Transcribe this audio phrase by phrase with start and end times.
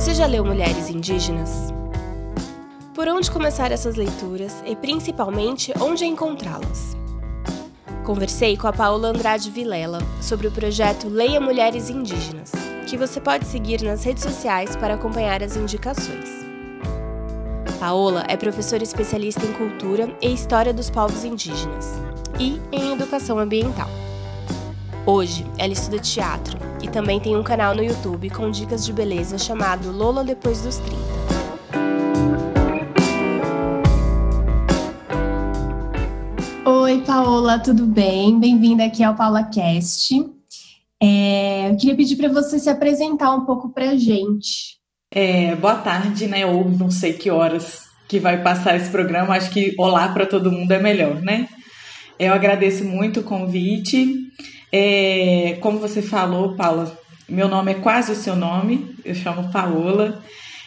[0.00, 1.74] Você já leu Mulheres Indígenas?
[2.94, 6.96] Por onde começar essas leituras e principalmente onde encontrá-las?
[8.02, 12.50] Conversei com a Paola Andrade Vilela sobre o projeto Leia Mulheres Indígenas,
[12.86, 16.30] que você pode seguir nas redes sociais para acompanhar as indicações.
[17.78, 22.00] Paola é professora especialista em cultura e história dos povos indígenas
[22.38, 23.90] e em educação ambiental.
[25.04, 29.38] Hoje, ela estuda teatro e também tem um canal no YouTube com dicas de beleza
[29.38, 31.00] chamado Lola Depois dos 30.
[36.64, 38.38] Oi, Paola, tudo bem?
[38.38, 40.14] Bem-vinda aqui ao Paula Cast.
[41.02, 44.78] É, eu queria pedir para você se apresentar um pouco para a gente.
[45.12, 46.46] É, boa tarde, né?
[46.46, 49.34] Ou não sei que horas que vai passar esse programa.
[49.34, 51.48] Acho que olá para todo mundo é melhor, né?
[52.18, 54.14] Eu agradeço muito o convite.
[54.72, 60.22] É, como você falou, Paula, meu nome é quase o seu nome, eu chamo Paola.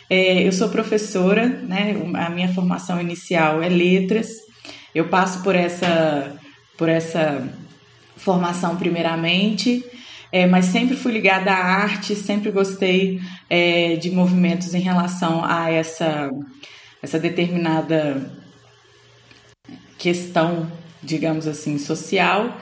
[0.10, 1.96] É, eu sou professora, né?
[2.16, 4.28] A minha formação inicial é letras.
[4.94, 6.36] Eu passo por essa,
[6.78, 7.48] por essa
[8.16, 9.84] formação primeiramente,
[10.32, 15.72] é, mas sempre fui ligada à arte, sempre gostei é, de movimentos em relação a
[15.72, 16.30] essa,
[17.02, 18.32] essa determinada
[19.98, 20.70] questão
[21.04, 22.58] digamos assim, social.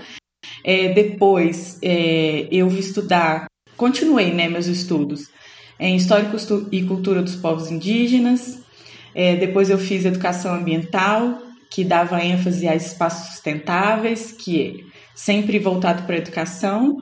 [0.64, 3.45] É, depois é, eu vou estudar,
[3.76, 5.30] continuei né, meus estudos
[5.80, 6.30] em História
[6.72, 8.59] e Cultura dos Povos Indígenas.
[9.16, 11.39] É, depois eu fiz Educação Ambiental,
[11.72, 16.98] que dava ênfase a espaços sustentáveis, que é sempre voltado para a educação.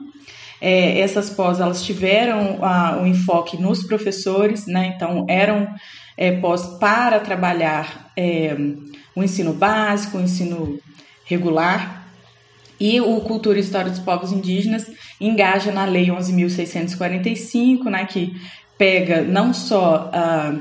[0.60, 4.92] É, essas pós elas tiveram o um enfoque nos professores, né?
[4.94, 5.68] então eram
[6.16, 8.10] é, pós para trabalhar
[9.16, 10.78] o ensino básico, o ensino
[11.24, 11.99] regular.
[12.80, 18.32] E o Cultura e História dos Povos Indígenas engaja na Lei 11.645, né, que
[18.78, 20.58] pega não só a,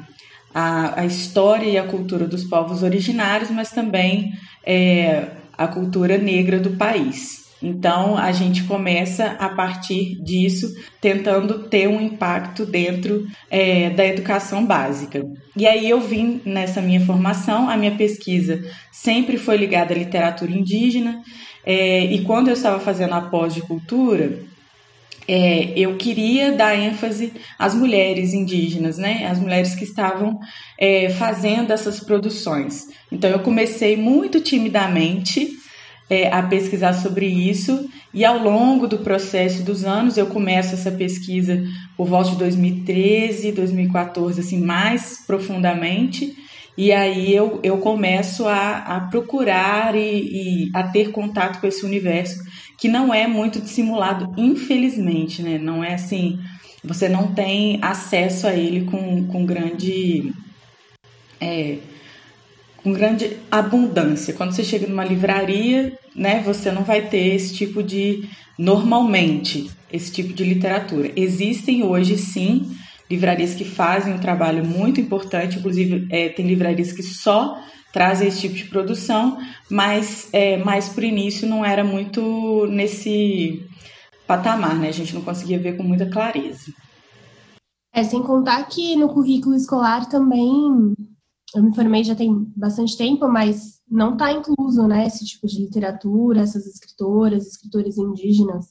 [0.54, 4.34] a, a, história e a cultura dos povos originários, mas também
[4.66, 7.48] é, a cultura negra do país.
[7.62, 14.66] Então, a gente começa a partir disso, tentando ter um impacto dentro é, da educação
[14.66, 15.22] básica.
[15.56, 20.52] E aí eu vim nessa minha formação, a minha pesquisa sempre foi ligada à literatura
[20.52, 21.22] indígena,
[21.72, 24.40] é, e quando eu estava fazendo a pós de cultura,
[25.28, 29.28] é, eu queria dar ênfase às mulheres indígenas, né?
[29.28, 30.40] As mulheres que estavam
[30.80, 32.88] é, fazendo essas produções.
[33.12, 35.48] Então eu comecei muito timidamente
[36.10, 40.90] é, a pesquisar sobre isso e ao longo do processo dos anos eu começo essa
[40.90, 41.64] pesquisa
[41.96, 46.36] por volta de 2013, 2014, assim, mais profundamente
[46.82, 51.86] e aí eu, eu começo a, a procurar e, e a ter contato com esse
[51.86, 52.42] universo
[52.78, 55.58] que não é muito dissimulado, infelizmente, né?
[55.58, 56.40] Não é assim,
[56.82, 60.32] você não tem acesso a ele com, com grande...
[61.42, 61.80] É,
[62.78, 64.34] com grande abundância.
[64.34, 68.24] Quando você chega numa livraria, né, você não vai ter esse tipo de
[68.58, 71.12] normalmente esse tipo de literatura.
[71.14, 72.72] Existem hoje sim
[73.10, 77.60] livrarias que fazem um trabalho muito importante, inclusive é, tem livrarias que só
[77.92, 79.40] trazem esse tipo de produção,
[79.70, 83.68] mas é, mais por início não era muito nesse
[84.28, 84.90] patamar, né?
[84.90, 86.72] A gente não conseguia ver com muita clareza.
[87.92, 90.94] É, sem contar que no currículo escolar também
[91.56, 95.64] eu me formei já tem bastante tempo, mas não está incluso, né, esse tipo de
[95.64, 98.68] literatura, essas escritoras, escritores indígenas.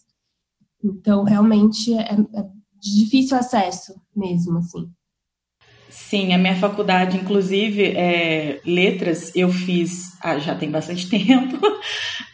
[0.83, 4.91] Então, realmente é, é de difícil acesso mesmo, assim.
[6.07, 11.59] Sim, a minha faculdade, inclusive, é, letras, eu fiz ah, já tem bastante tempo.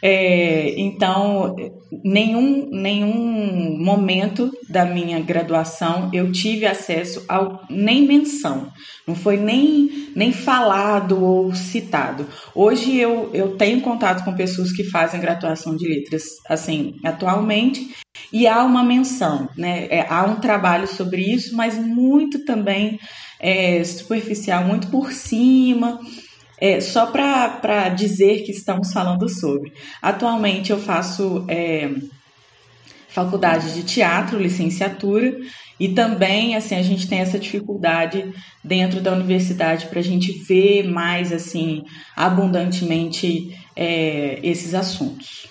[0.01, 1.55] É, então,
[2.03, 8.71] nenhum, nenhum momento da minha graduação eu tive acesso ao nem menção.
[9.07, 12.27] Não foi nem, nem falado ou citado.
[12.53, 17.93] Hoje eu, eu tenho contato com pessoas que fazem graduação de letras, assim, atualmente,
[18.31, 19.87] e há uma menção, né?
[19.89, 22.99] É, há um trabalho sobre isso, mas muito também
[23.45, 25.99] é, superficial, muito por cima,
[26.59, 29.71] é, só para dizer que estamos falando sobre.
[30.01, 31.93] Atualmente eu faço é,
[33.07, 35.37] faculdade de teatro, licenciatura,
[35.79, 38.33] e também assim a gente tem essa dificuldade
[38.63, 41.83] dentro da universidade para a gente ver mais assim
[42.15, 45.47] abundantemente é, esses assuntos.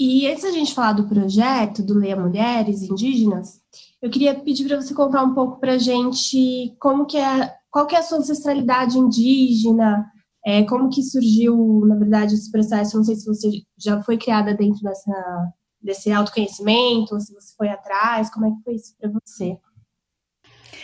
[0.00, 3.61] E antes da gente falar do projeto do Leia Mulheres Indígenas,
[4.02, 7.86] eu queria pedir para você contar um pouco para a gente como que é, qual
[7.86, 10.04] que é a sua ancestralidade indígena,
[10.44, 12.96] é, como que surgiu, na verdade, esse processo.
[12.96, 17.68] Não sei se você já foi criada dentro dessa, desse autoconhecimento, ou se você foi
[17.68, 19.56] atrás, como é que foi isso para você?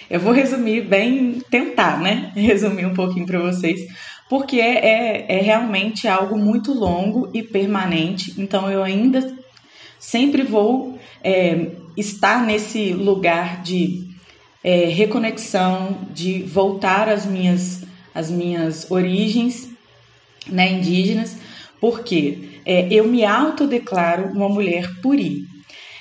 [0.09, 2.33] Eu vou resumir bem, tentar, né?
[2.37, 3.81] Resumir um pouquinho para vocês,
[4.31, 9.37] porque é, é, é realmente algo muito longo e permanente, então eu ainda
[9.99, 14.09] sempre vou é, estar nesse lugar de
[14.63, 17.83] é, reconexão, de voltar às minhas,
[18.15, 19.69] às minhas origens
[20.47, 21.37] né, indígenas,
[21.81, 25.47] porque é, eu me autodeclaro uma mulher puri.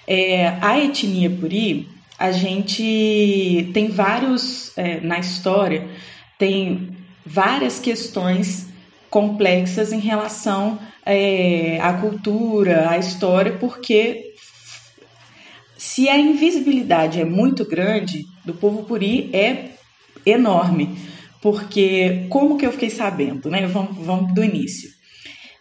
[0.08, 5.88] É, a etnia puri, a gente tem vários, é, na história,
[6.38, 6.90] tem
[7.26, 8.68] várias questões
[9.10, 14.27] complexas em relação é, à cultura, à história, porque
[15.88, 19.70] se a invisibilidade é muito grande do povo puri, é
[20.26, 20.98] enorme.
[21.42, 23.66] Porque como que eu fiquei sabendo, né?
[23.68, 24.90] Vamos, vamos do início.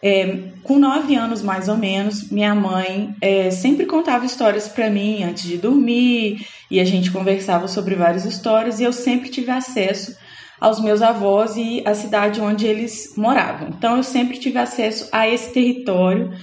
[0.03, 5.23] É, com nove anos mais ou menos, minha mãe é, sempre contava histórias para mim
[5.23, 10.13] antes de dormir e a gente conversava sobre várias histórias e eu sempre tive acesso
[10.59, 13.69] aos meus avós e à cidade onde eles moravam.
[13.69, 16.33] Então eu sempre tive acesso a esse território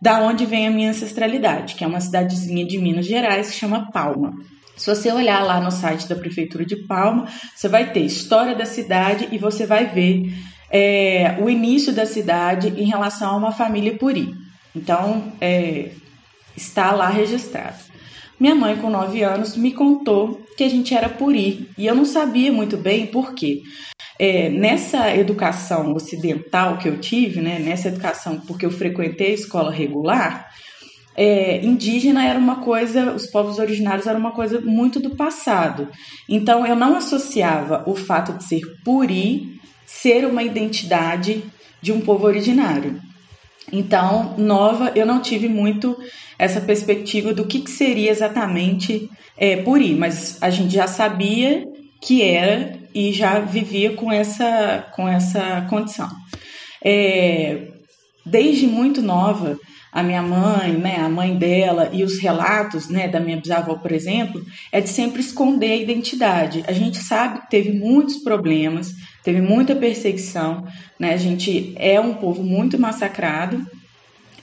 [0.00, 3.90] da onde vem a minha ancestralidade, que é uma cidadezinha de Minas Gerais que chama
[3.90, 4.32] Palma.
[4.76, 8.64] Se você olhar lá no site da Prefeitura de Palma, você vai ter história da
[8.64, 10.32] cidade e você vai ver
[10.70, 14.32] é, o início da cidade em relação a uma família puri.
[14.74, 15.90] Então, é,
[16.56, 17.76] está lá registrado.
[18.38, 22.04] Minha mãe, com 9 anos, me contou que a gente era puri e eu não
[22.04, 23.62] sabia muito bem por quê.
[24.18, 29.70] É, nessa educação ocidental que eu tive, né, nessa educação porque eu frequentei a escola
[29.70, 30.48] regular,
[31.16, 35.88] é, indígena era uma coisa, os povos originários era uma coisa muito do passado.
[36.28, 41.42] Então eu não associava o fato de ser puri ser uma identidade
[41.80, 43.00] de um povo originário.
[43.72, 45.96] Então, nova, eu não tive muito
[46.38, 51.64] essa perspectiva do que, que seria exatamente é, Puri, mas a gente já sabia
[52.02, 56.08] que era e já vivia com essa, com essa condição.
[56.84, 57.68] É,
[58.24, 59.58] desde muito nova,
[59.92, 63.90] a minha mãe, né, a mãe dela e os relatos, né, da minha bisavó, por
[63.90, 66.62] exemplo, é de sempre esconder a identidade.
[66.66, 68.92] A gente sabe que teve muitos problemas,
[69.24, 70.64] teve muita perseguição,
[70.98, 71.14] né?
[71.14, 73.64] A gente é um povo muito massacrado,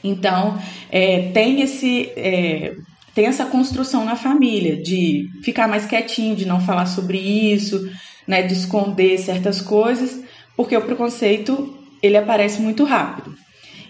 [0.04, 0.60] então
[0.92, 2.76] é, tem esse é,
[3.14, 7.90] tem essa construção na família de ficar mais quietinho, de não falar sobre isso,
[8.28, 10.22] né, de esconder certas coisas,
[10.56, 13.36] porque o preconceito ele aparece muito rápido.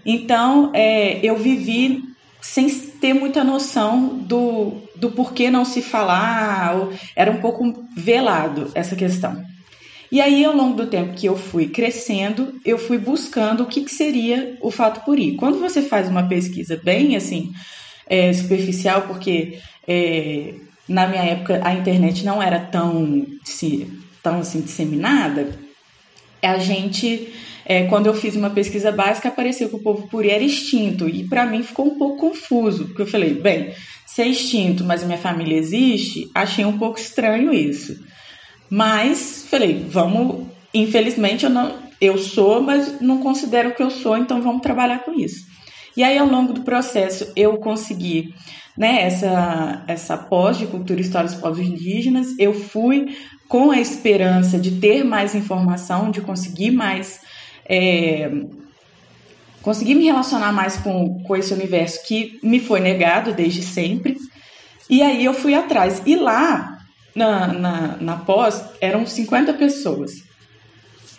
[0.06, 2.04] Então, é, eu vivi
[2.42, 6.76] sem ter muita noção do, do porquê não se falar,
[7.16, 9.44] era um pouco velado essa questão.
[10.12, 13.84] E aí, ao longo do tempo que eu fui crescendo, eu fui buscando o que,
[13.84, 15.36] que seria o fato puri.
[15.36, 17.52] Quando você faz uma pesquisa bem assim,
[18.08, 20.54] é, superficial, porque é,
[20.88, 23.26] na minha época a internet não era tão,
[24.25, 25.56] tão assim disseminada,
[26.42, 27.31] a gente
[27.63, 31.07] é, quando eu fiz uma pesquisa básica, apareceu que o povo puri era extinto.
[31.07, 33.72] E para mim ficou um pouco confuso, porque eu falei, bem,
[34.06, 37.95] se é extinto, mas minha família existe, achei um pouco estranho isso.
[38.69, 40.48] Mas falei, vamos.
[40.74, 45.13] Infelizmente eu não, eu sou, mas não considero que eu sou, então vamos trabalhar com
[45.13, 45.46] isso.
[45.96, 48.34] E aí, ao longo do processo, eu consegui
[48.77, 52.38] né, essa, essa pós de cultura e história dos povos indígenas.
[52.38, 53.15] Eu fui
[53.48, 57.22] com a esperança de ter mais informação, de conseguir mais
[57.67, 58.29] é,
[59.62, 64.17] conseguir me relacionar mais com, com esse universo que me foi negado desde sempre.
[64.89, 66.01] E aí eu fui atrás.
[66.05, 66.77] E lá,
[67.15, 70.12] na, na, na pós, eram 50 pessoas.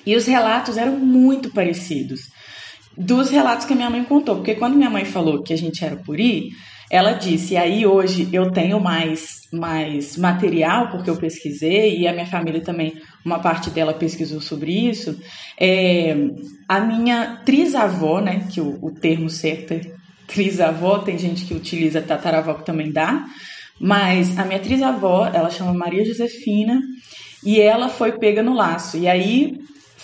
[0.04, 2.36] E os relatos eram muito parecidos
[2.96, 4.36] dos relatos que a minha mãe contou.
[4.36, 6.50] Porque quando minha mãe falou que a gente era puri,
[6.90, 12.12] ela disse, e aí hoje eu tenho mais, mais material, porque eu pesquisei, e a
[12.12, 15.18] minha família também, uma parte dela pesquisou sobre isso.
[15.58, 16.16] É,
[16.68, 19.80] a minha trisavó, né, que o, o termo certo é
[20.28, 23.26] trisavó, tem gente que utiliza tataravó que também dá,
[23.80, 26.80] mas a minha trisavó, ela chama Maria Josefina,
[27.44, 28.96] e ela foi pega no laço.
[28.96, 29.58] E aí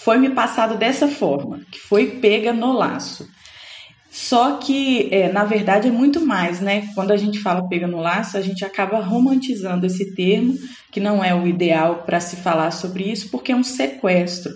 [0.04, 3.28] foi me passado dessa forma, que foi pega no laço.
[4.11, 6.88] Só que, é, na verdade, é muito mais, né?
[6.94, 10.54] Quando a gente fala pega no laço, a gente acaba romantizando esse termo,
[10.90, 14.52] que não é o ideal para se falar sobre isso, porque é um sequestro.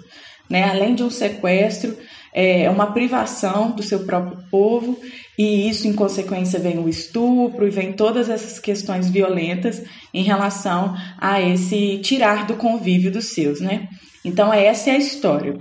[0.50, 0.64] Né?
[0.64, 1.96] Além de um sequestro,
[2.34, 5.00] é uma privação do seu próprio povo,
[5.38, 10.94] e isso, em consequência, vem o estupro e vem todas essas questões violentas em relação
[11.18, 13.88] a esse tirar do convívio dos seus, né?
[14.26, 15.56] Então, essa é a história.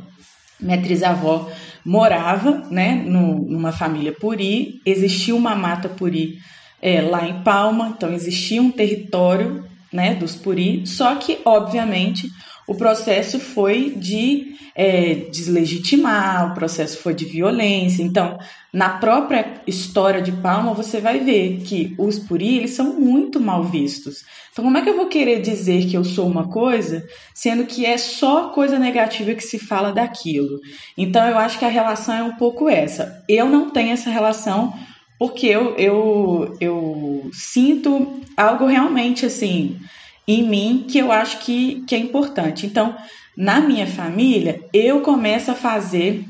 [0.59, 1.49] Minha trisavó
[1.85, 6.39] morava né, numa família puri, existia uma mata puri
[6.81, 12.29] é, lá em Palma, então existia um território né, dos Puri, só que, obviamente,
[12.67, 18.01] o processo foi de é, deslegitimar, o processo foi de violência.
[18.01, 18.37] Então,
[18.73, 23.63] na própria história de Palma, você vai ver que os puri eles são muito mal
[23.63, 24.25] vistos.
[24.51, 27.85] Então, como é que eu vou querer dizer que eu sou uma coisa, sendo que
[27.85, 30.59] é só coisa negativa que se fala daquilo?
[30.97, 33.23] Então, eu acho que a relação é um pouco essa.
[33.29, 34.73] Eu não tenho essa relação
[35.19, 39.79] porque eu, eu, eu sinto algo realmente assim
[40.27, 42.65] em mim que eu acho que, que é importante.
[42.65, 42.95] Então,
[43.35, 46.25] na minha família, eu começo a fazer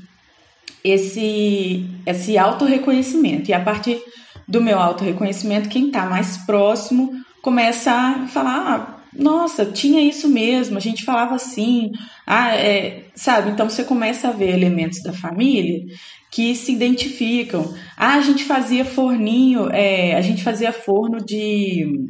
[0.83, 3.49] esse, esse autorreconhecimento.
[3.49, 4.01] E a partir
[4.47, 7.11] do meu autorreconhecimento, quem está mais próximo
[7.41, 11.91] começa a falar: ah, nossa, tinha isso mesmo, a gente falava assim,
[12.27, 13.51] ah, é, sabe?
[13.51, 15.85] Então você começa a ver elementos da família
[16.29, 17.73] que se identificam.
[17.95, 22.09] Ah, a gente fazia forninho, é, a gente fazia forno de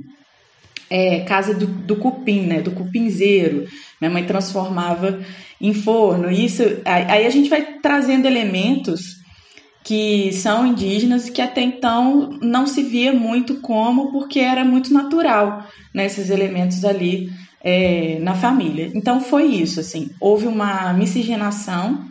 [0.90, 2.62] é, casa do, do cupim, né?
[2.62, 3.68] Do cupinzeiro.
[4.00, 5.20] Minha mãe transformava
[5.60, 6.30] em forno.
[6.32, 9.16] Isso, aí a gente vai trazendo elementos
[9.84, 14.92] que são indígenas e que até então não se via muito como, porque era muito
[14.92, 15.64] natural
[15.94, 17.30] né, elementos ali
[17.64, 18.92] é, na família.
[18.96, 22.04] Então foi isso, assim, houve uma miscigenação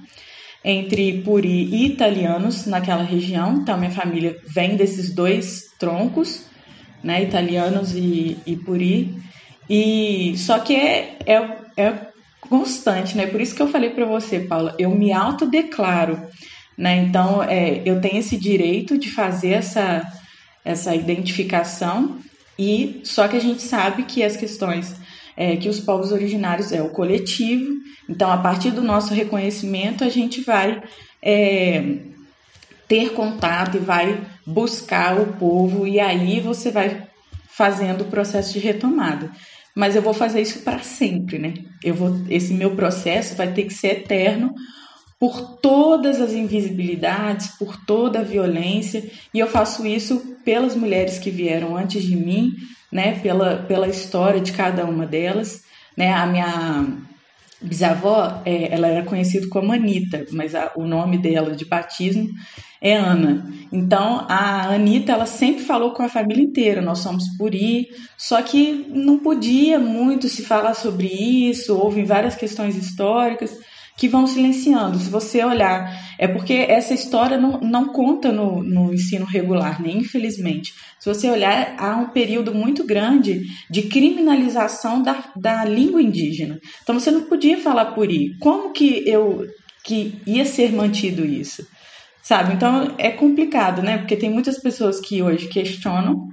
[0.65, 3.57] entre puri e italianos naquela região.
[3.57, 6.47] Então minha família vem desses dois troncos
[7.05, 9.15] né, italianos e, e puri.
[9.69, 11.93] E só que é, é, é
[12.41, 13.27] constante, né?
[13.27, 16.21] Por isso que eu falei para você, Paula, eu me autodeclaro,
[16.77, 16.97] né?
[16.97, 20.03] Então, é, eu tenho esse direito de fazer essa,
[20.65, 22.19] essa identificação
[22.59, 24.97] e só que a gente sabe que as questões
[25.37, 27.75] é, que os povos originários é o coletivo,
[28.09, 30.81] então a partir do nosso reconhecimento a gente vai
[31.21, 31.97] é,
[32.89, 37.07] ter contato e vai buscar o povo e aí você vai
[37.49, 39.31] fazendo o processo de retomada.
[39.75, 41.55] Mas eu vou fazer isso para sempre, né?
[41.83, 44.55] Eu vou esse meu processo vai ter que ser eterno
[45.19, 51.31] por todas as invisibilidades, por toda a violência, e eu faço isso pelas mulheres que
[51.31, 52.53] vieram antes de mim,
[52.93, 55.63] né, pela, pela história de cada uma delas,
[55.97, 56.87] né, a minha
[57.61, 62.29] bisavó, é, ela era conhecida como Anita, mas a, o nome dela de batismo
[62.85, 63.51] é Ana.
[63.73, 68.87] Então, a Anitta, ela sempre falou com a família inteira, nós somos puri, só que
[68.91, 73.59] não podia muito se falar sobre isso, houve várias questões históricas
[73.97, 74.99] que vão silenciando.
[74.99, 79.91] Se você olhar, é porque essa história não, não conta no, no ensino regular, né?
[79.91, 80.75] infelizmente.
[81.01, 86.61] Se você olhar, há um período muito grande de criminalização da, da língua indígena.
[86.83, 88.37] Então, você não podia falar puri.
[88.39, 89.47] Como que eu
[89.85, 91.67] que ia ser mantido isso?
[92.25, 92.55] Sabe?
[92.55, 93.99] Então é complicado, né?
[93.99, 96.31] Porque tem muitas pessoas que hoje questionam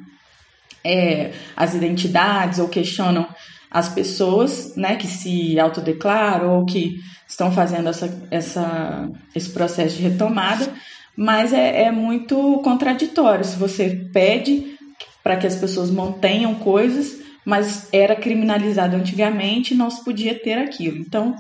[0.84, 3.28] é, as identidades ou questionam
[3.70, 10.04] as pessoas, né, que se autodeclaram ou que estão fazendo essa, essa, esse processo de
[10.04, 10.68] retomada,
[11.16, 13.46] mas é, é muito contraditório.
[13.46, 14.78] Se você pede
[15.24, 20.58] para que as pessoas mantenham coisas, mas era criminalizado antigamente e não se podia ter
[20.58, 20.98] aquilo.
[20.98, 21.36] Então,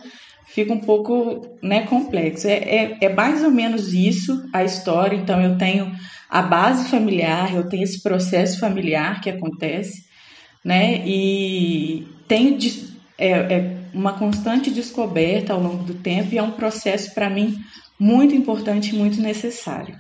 [0.53, 2.48] fica um pouco né, complexo.
[2.48, 5.15] É, é, é, mais ou menos isso a história.
[5.15, 5.91] Então, eu tenho
[6.29, 10.05] a base familiar, eu tenho esse processo familiar que acontece,
[10.63, 11.05] né?
[11.05, 12.58] E tenho
[13.17, 17.58] é, é uma constante descoberta ao longo do tempo e é um processo para mim
[18.00, 19.96] muito importante e muito necessário.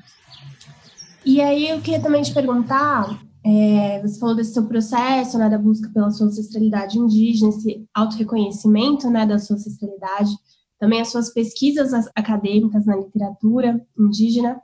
[1.25, 5.57] E aí eu queria também te perguntar, é, você falou desse seu processo, né, da
[5.57, 10.31] busca pela sua ancestralidade indígena, esse autorreconhecimento, né, da sua ancestralidade,
[10.79, 14.61] também as suas pesquisas acadêmicas na literatura indígena.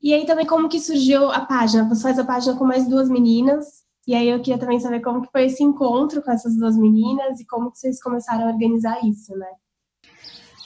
[0.00, 1.88] E aí também como que surgiu a página?
[1.88, 5.22] Você faz a página com mais duas meninas, e aí eu queria também saber como
[5.22, 9.04] que foi esse encontro com essas duas meninas e como que vocês começaram a organizar
[9.04, 9.46] isso, né?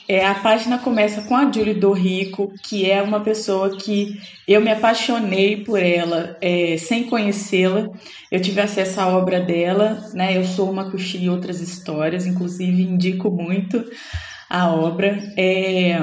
[0.08, 4.60] É, a página começa com a Julie do Rico, que é uma pessoa que eu
[4.60, 7.88] me apaixonei por ela é, sem conhecê-la.
[8.30, 10.36] Eu tive acesso à obra dela, né?
[10.36, 13.84] Eu sou uma coxinha e outras histórias, inclusive indico muito
[14.48, 15.18] a obra.
[15.36, 15.98] É,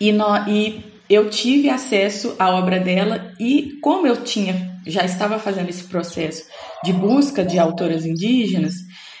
[0.00, 5.38] e, no, e eu tive acesso à obra dela e como eu tinha já estava
[5.38, 6.44] fazendo esse processo
[6.82, 8.74] de busca de autoras indígenas,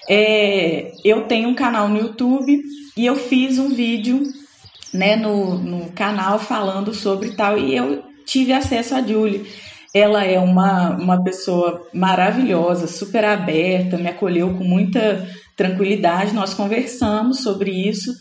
[0.08, 2.62] é, eu tenho um canal no YouTube
[2.96, 4.22] e eu fiz um vídeo
[4.92, 9.46] né, no, no canal falando sobre tal e eu tive acesso a Julie.
[9.92, 16.34] Ela é uma, uma pessoa maravilhosa, super aberta, me acolheu com muita tranquilidade.
[16.34, 18.12] Nós conversamos sobre isso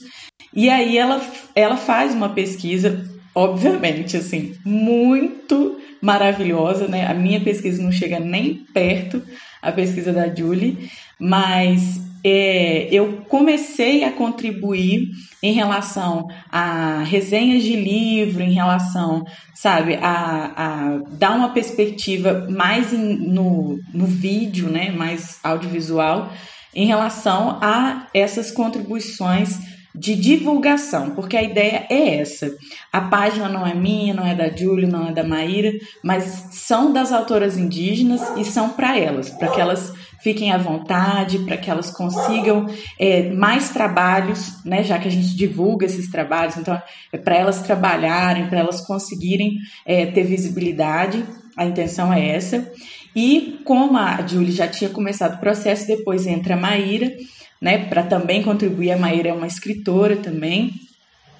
[0.54, 1.22] e aí ela,
[1.56, 3.06] ela faz uma pesquisa
[3.38, 7.06] obviamente, assim, muito maravilhosa, né?
[7.06, 9.22] A minha pesquisa não chega nem perto
[9.62, 15.10] a pesquisa da Julie, mas é, eu comecei a contribuir
[15.42, 19.24] em relação a resenhas de livro, em relação,
[19.54, 26.32] sabe, a, a dar uma perspectiva mais no, no vídeo, né, mais audiovisual,
[26.74, 32.56] em relação a essas contribuições de divulgação, porque a ideia é essa.
[32.94, 35.72] A página não é minha, não é da Júlia, não é da Maíra,
[36.04, 41.40] mas são das autoras indígenas e são para elas, para que elas fiquem à vontade,
[41.40, 42.68] para que elas consigam
[43.00, 46.80] é, mais trabalhos, né, já que a gente divulga esses trabalhos, então
[47.12, 51.24] é para elas trabalharem, para elas conseguirem é, ter visibilidade,
[51.56, 52.72] a intenção é essa.
[53.16, 57.12] E como a Julie já tinha começado o processo, depois entra a Maíra,
[57.62, 58.92] né, para também contribuir.
[58.92, 60.72] A Maíra é uma escritora também,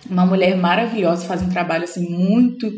[0.10, 2.72] uma mulher maravilhosa, faz um trabalho assim muito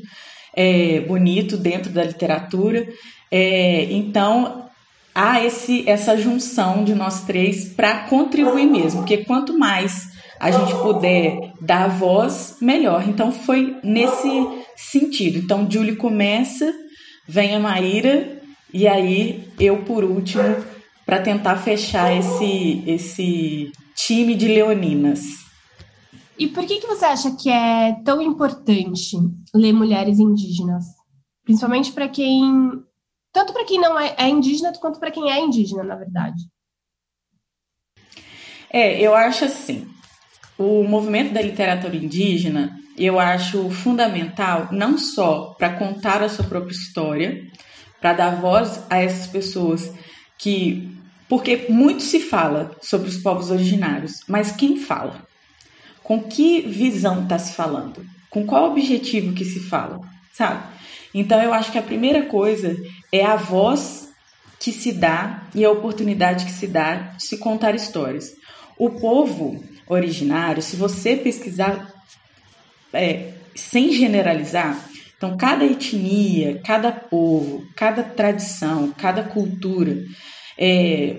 [0.55, 2.87] é, bonito dentro da literatura.
[3.31, 4.65] É, então
[5.13, 10.73] há esse, essa junção de nós três para contribuir mesmo, porque quanto mais a gente
[10.75, 13.07] puder dar voz, melhor.
[13.07, 14.29] Então foi nesse
[14.75, 15.37] sentido.
[15.37, 16.73] Então Julie começa,
[17.27, 18.39] vem a Maíra
[18.73, 20.55] e aí eu por último
[21.09, 25.21] para tentar fechar esse, esse time de leoninas.
[26.37, 29.17] E por que, que você acha que é tão importante
[29.51, 30.85] ler mulheres indígenas?
[31.43, 32.83] Principalmente para quem.
[33.33, 36.43] Tanto para quem não é, é indígena, quanto para quem é indígena, na verdade.
[38.69, 39.87] É, eu acho assim.
[40.59, 46.73] O movimento da literatura indígena eu acho fundamental não só para contar a sua própria
[46.73, 47.47] história,
[47.99, 49.91] para dar voz a essas pessoas
[50.37, 50.98] que
[51.29, 55.23] porque muito se fala sobre os povos originários, mas quem fala?
[56.03, 58.03] Com que visão está se falando?
[58.31, 60.01] Com qual objetivo que se fala?
[60.33, 60.63] Sabe?
[61.13, 62.75] Então eu acho que a primeira coisa
[63.11, 64.09] é a voz
[64.59, 68.33] que se dá e a oportunidade que se dá de se contar histórias.
[68.77, 71.93] O povo originário, se você pesquisar
[72.91, 74.83] é, sem generalizar,
[75.15, 80.03] então cada etnia, cada povo, cada tradição, cada cultura
[80.59, 81.15] é,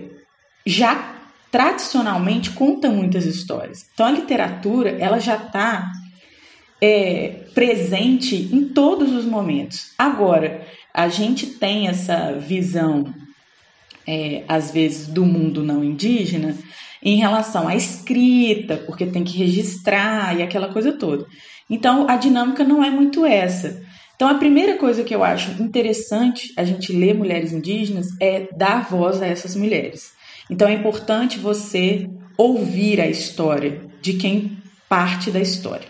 [0.66, 1.16] já
[1.50, 3.86] tradicionalmente conta muitas histórias.
[3.92, 5.90] Então a literatura ela já está
[6.80, 9.92] é, presente em todos os momentos.
[9.98, 13.12] Agora a gente tem essa visão
[14.06, 16.56] é, às vezes do mundo não indígena
[17.02, 21.26] em relação à escrita, porque tem que registrar e aquela coisa toda.
[21.68, 23.82] Então a dinâmica não é muito essa.
[24.20, 28.86] Então, a primeira coisa que eu acho interessante a gente ler mulheres indígenas é dar
[28.86, 30.12] voz a essas mulheres.
[30.50, 32.06] Então, é importante você
[32.36, 34.58] ouvir a história de quem
[34.90, 35.88] parte da história,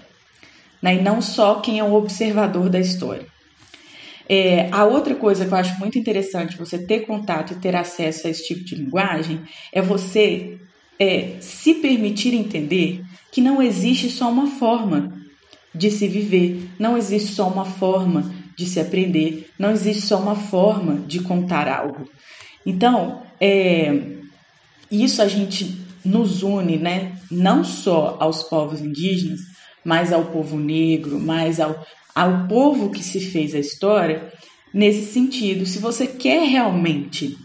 [0.80, 0.94] né?
[0.94, 3.26] e não só quem é o observador da história.
[4.28, 8.28] É, a outra coisa que eu acho muito interessante você ter contato e ter acesso
[8.28, 9.40] a esse tipo de linguagem
[9.72, 10.56] é você
[11.00, 15.19] é, se permitir entender que não existe só uma forma
[15.74, 16.70] de se viver.
[16.78, 21.66] Não existe só uma forma de se aprender, não existe só uma forma de contar
[21.66, 22.08] algo.
[22.66, 24.02] Então, é,
[24.90, 27.16] isso a gente nos une, né?
[27.30, 29.40] Não só aos povos indígenas,
[29.84, 34.30] mas ao povo negro, mas ao, ao povo que se fez a história.
[34.72, 37.36] Nesse sentido, se você quer realmente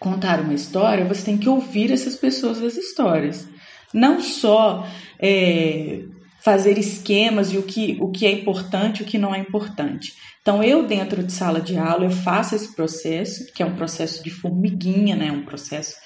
[0.00, 3.46] contar uma história, você tem que ouvir essas pessoas das histórias.
[3.92, 4.86] Não só
[5.18, 6.02] é,
[6.46, 10.14] fazer esquemas de o que, o que é importante e o que não é importante.
[10.40, 14.22] Então, eu, dentro de sala de aula, eu faço esse processo, que é um processo
[14.22, 15.32] de formiguinha, né?
[15.32, 15.96] um processo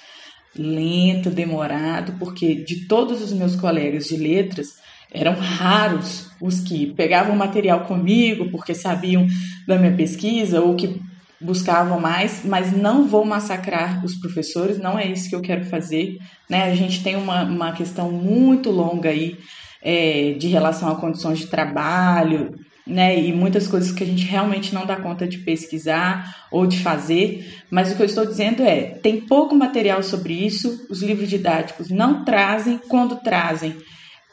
[0.57, 4.69] lento, demorado, porque de todos os meus colegas de letras,
[5.13, 9.27] eram raros os que pegavam material comigo porque sabiam
[9.67, 10.99] da minha pesquisa ou que
[11.39, 16.17] buscavam mais, mas não vou massacrar os professores, não é isso que eu quero fazer.
[16.49, 16.63] Né?
[16.63, 19.37] A gente tem uma, uma questão muito longa aí
[19.81, 24.73] é, de relação a condições de trabalho, né, e muitas coisas que a gente realmente
[24.73, 28.81] não dá conta de pesquisar ou de fazer, mas o que eu estou dizendo é,
[28.81, 33.77] tem pouco material sobre isso, os livros didáticos não trazem, quando trazem,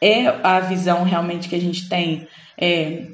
[0.01, 3.09] é a visão realmente que a gente tem é,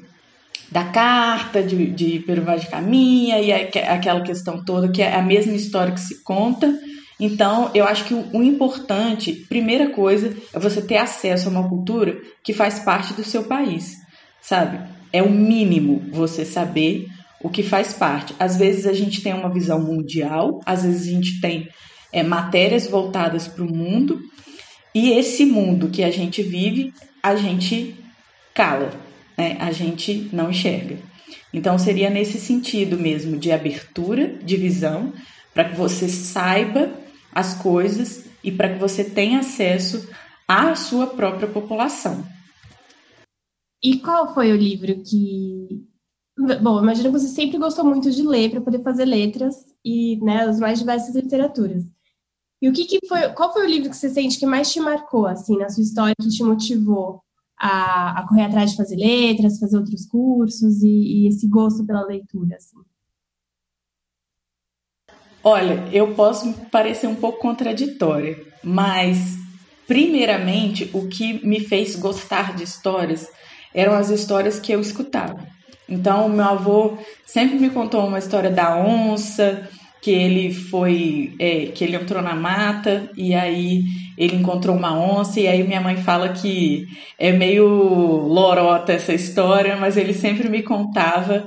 [0.71, 5.53] da carta de, de Peru de Caminha e aquela questão toda, que é a mesma
[5.53, 6.73] história que se conta,
[7.19, 12.19] então, eu acho que o, importante, primeira coisa, é você ter acesso a uma cultura
[12.43, 13.97] que faz parte do seu país,
[14.41, 14.79] sabe?
[15.13, 17.07] É o mínimo você saber
[17.41, 18.35] o que faz parte.
[18.37, 21.69] Às vezes a gente tem uma visão mundial, às vezes a gente tem
[22.11, 24.19] é, matérias voltadas para o mundo,
[24.93, 27.95] e esse mundo que a gente vive, a gente
[28.53, 28.91] cala.
[29.37, 30.97] né, a gente não enxerga.
[31.53, 35.13] Então, seria nesse sentido mesmo, de abertura de visão,
[35.53, 37.04] para que você saiba
[37.35, 40.07] as coisas e para que você tenha acesso
[40.47, 42.25] à sua própria população.
[43.83, 45.85] E qual foi o livro que.
[46.61, 50.43] Bom, imagino que você sempre gostou muito de ler para poder fazer letras e né,
[50.43, 51.83] as mais diversas literaturas.
[52.61, 53.29] E o que, que foi.
[53.33, 56.15] Qual foi o livro que você sente que mais te marcou, assim, na sua história,
[56.19, 57.21] que te motivou
[57.59, 62.05] a, a correr atrás de fazer letras, fazer outros cursos e, e esse gosto pela
[62.05, 62.77] leitura, assim?
[65.47, 69.37] Olha, eu posso parecer um pouco contraditória, mas
[69.87, 73.27] primeiramente o que me fez gostar de histórias
[73.71, 75.37] eram as histórias que eu escutava.
[75.87, 79.69] Então, meu avô sempre me contou uma história da onça,
[80.01, 83.83] que ele foi, é, que ele entrou na mata e aí
[84.17, 86.87] ele encontrou uma onça e aí minha mãe fala que
[87.19, 91.45] é meio lorota essa história, mas ele sempre me contava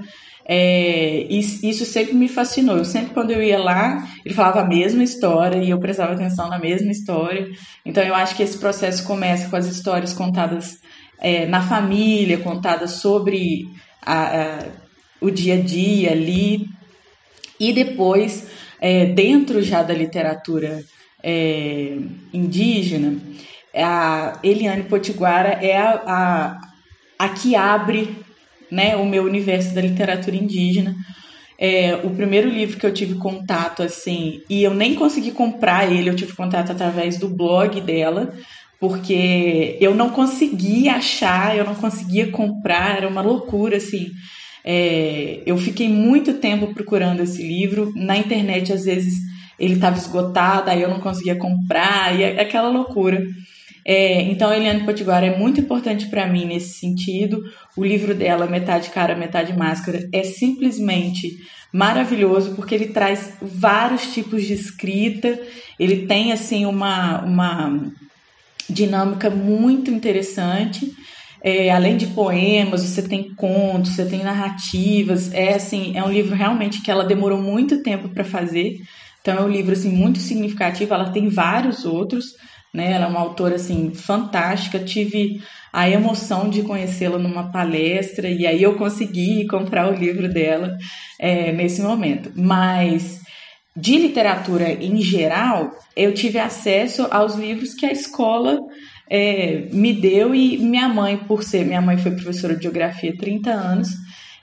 [0.51, 2.79] é, isso sempre me fascinou.
[2.79, 6.49] Eu sempre, quando eu ia lá, ele falava a mesma história e eu prestava atenção
[6.49, 7.51] na mesma história.
[7.85, 10.81] Então, eu acho que esse processo começa com as histórias contadas
[11.21, 13.69] é, na família, contadas sobre
[14.01, 14.59] a, a,
[15.21, 16.67] o dia a dia ali,
[17.61, 18.47] e depois,
[18.81, 20.83] é, dentro já da literatura
[21.23, 21.99] é,
[22.33, 23.19] indígena,
[23.75, 26.61] a Eliane Potiguara é a, a,
[27.19, 28.17] a que abre
[28.71, 30.95] né, o meu universo da literatura indígena.
[31.61, 36.09] É, o primeiro livro que eu tive contato, assim, e eu nem consegui comprar ele,
[36.09, 38.33] eu tive contato através do blog dela,
[38.79, 44.07] porque eu não conseguia achar, eu não conseguia comprar, era uma loucura, assim.
[44.65, 47.93] É, eu fiquei muito tempo procurando esse livro.
[47.97, 49.15] Na internet, às vezes,
[49.59, 53.21] ele estava esgotado, aí eu não conseguia comprar, e é aquela loucura.
[53.85, 57.43] É, então, Eliane Potiguara é muito importante para mim nesse sentido.
[57.77, 61.39] O livro dela, Metade Cara, Metade Máscara, é simplesmente
[61.73, 65.39] maravilhoso porque ele traz vários tipos de escrita.
[65.79, 67.93] Ele tem assim uma, uma
[68.69, 70.93] dinâmica muito interessante.
[71.41, 75.33] É, além de poemas, você tem contos, você tem narrativas.
[75.33, 78.81] É assim, é um livro realmente que ela demorou muito tempo para fazer.
[79.21, 80.95] Então é um livro assim muito significativo.
[80.95, 82.35] Ela tem vários outros,
[82.73, 82.93] né?
[82.93, 84.79] Ela é uma autora assim fantástica.
[84.79, 85.41] Tive
[85.73, 90.77] a emoção de conhecê-la numa palestra e aí eu consegui comprar o livro dela
[91.19, 92.33] é, nesse momento.
[92.35, 93.21] Mas
[93.77, 98.59] de literatura em geral, eu tive acesso aos livros que a escola
[99.09, 103.17] é, me deu e minha mãe, por ser, minha mãe foi professora de geografia há
[103.17, 103.89] 30 anos,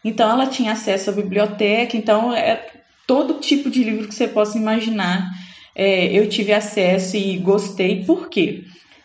[0.04, 2.66] então ela tinha acesso à biblioteca, então é
[3.06, 5.30] todo tipo de livro que você possa imaginar,
[5.76, 8.64] é, eu tive acesso e gostei, por quê?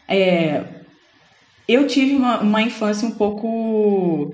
[0.09, 0.63] É,
[1.69, 4.33] eu tive uma, uma infância um pouco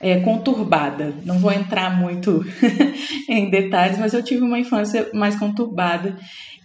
[0.00, 1.14] é, conturbada.
[1.24, 2.44] Não vou entrar muito
[3.28, 6.16] em detalhes, mas eu tive uma infância mais conturbada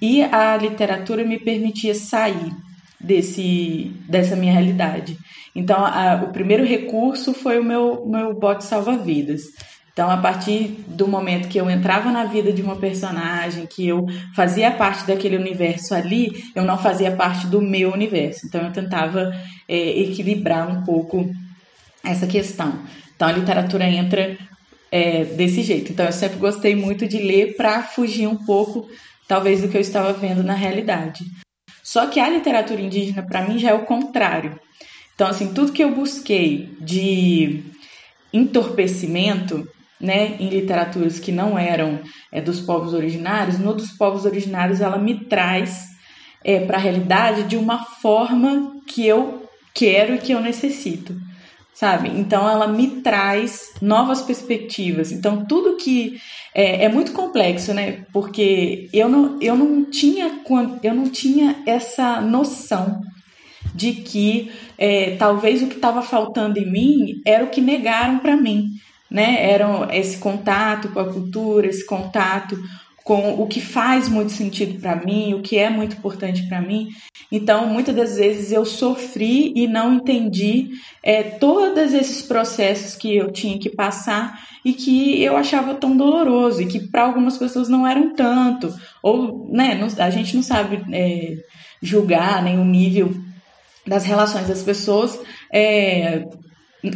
[0.01, 2.53] e a literatura me permitia sair
[2.99, 5.17] desse, dessa minha realidade.
[5.55, 9.43] Então, a, o primeiro recurso foi o meu, meu bote salva-vidas.
[9.95, 14.05] Então, a partir do momento que eu entrava na vida de uma personagem, que eu
[14.35, 18.45] fazia parte daquele universo ali, eu não fazia parte do meu universo.
[18.45, 19.33] Então, eu tentava
[19.69, 21.31] é, equilibrar um pouco
[22.03, 22.77] essa questão.
[23.15, 24.37] Então, a literatura entra
[24.91, 25.93] é, desse jeito.
[25.93, 28.89] Então, eu sempre gostei muito de ler para fugir um pouco,
[29.29, 31.23] talvez, do que eu estava vendo na realidade.
[31.81, 34.59] Só que a literatura indígena, para mim, já é o contrário.
[35.13, 37.63] Então, assim, tudo que eu busquei de
[38.33, 39.65] entorpecimento,
[39.99, 41.99] né, em literaturas que não eram
[42.31, 45.87] é, dos povos originários, no dos povos originários ela me traz
[46.43, 51.15] é, para a realidade de uma forma que eu quero e que eu necessito
[51.75, 52.07] sabe?
[52.17, 55.11] Então ela me traz novas perspectivas.
[55.11, 56.17] Então tudo que
[56.53, 58.05] é, é, muito complexo, né?
[58.13, 60.39] Porque eu não, eu não tinha
[60.81, 63.01] eu não tinha essa noção
[63.75, 68.37] de que é, talvez o que estava faltando em mim era o que negaram para
[68.37, 68.69] mim,
[69.09, 69.49] né?
[69.49, 72.57] Era esse contato com a cultura, esse contato
[73.05, 76.89] com o que faz muito sentido para mim, o que é muito importante para mim.
[77.31, 80.71] Então, muitas das vezes eu sofri e não entendi
[81.03, 86.63] é, todos esses processos que eu tinha que passar e que eu achava tão doloroso
[86.63, 88.73] e que para algumas pessoas não eram tanto.
[89.03, 91.35] Ou, né, a gente não sabe é,
[91.79, 93.13] julgar nem o nível
[93.85, 95.19] das relações das pessoas
[95.53, 96.25] é,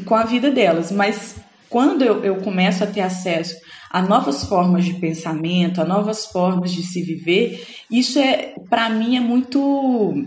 [0.05, 1.35] com a vida delas, mas
[1.69, 3.55] quando eu, eu começo a ter acesso
[3.89, 9.17] a novas formas de pensamento, a novas formas de se viver, isso é, para mim,
[9.17, 10.25] é muito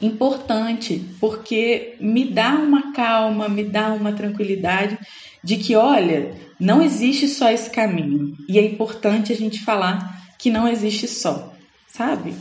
[0.00, 4.98] importante, porque me dá uma calma, me dá uma tranquilidade
[5.42, 8.36] de que, olha, não existe só esse caminho.
[8.48, 11.54] E é importante a gente falar que não existe só,
[11.88, 12.34] sabe?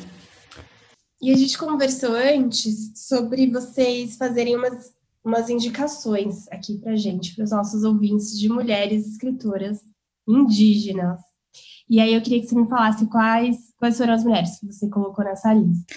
[1.21, 4.91] E a gente conversou antes sobre vocês fazerem umas,
[5.23, 9.79] umas indicações aqui para gente, para os nossos ouvintes de mulheres escritoras
[10.27, 11.19] indígenas.
[11.89, 14.89] E aí eu queria que você me falasse quais, quais foram as mulheres que você
[14.89, 15.93] colocou nessa lista.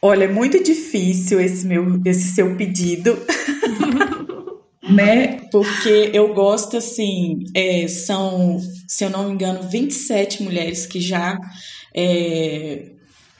[0.00, 3.16] Olha, é muito difícil esse meu esse seu pedido.
[4.88, 5.40] né?
[5.50, 11.38] Porque eu gosto assim, é, são, se eu não me engano, 27 mulheres que já
[11.94, 12.90] é,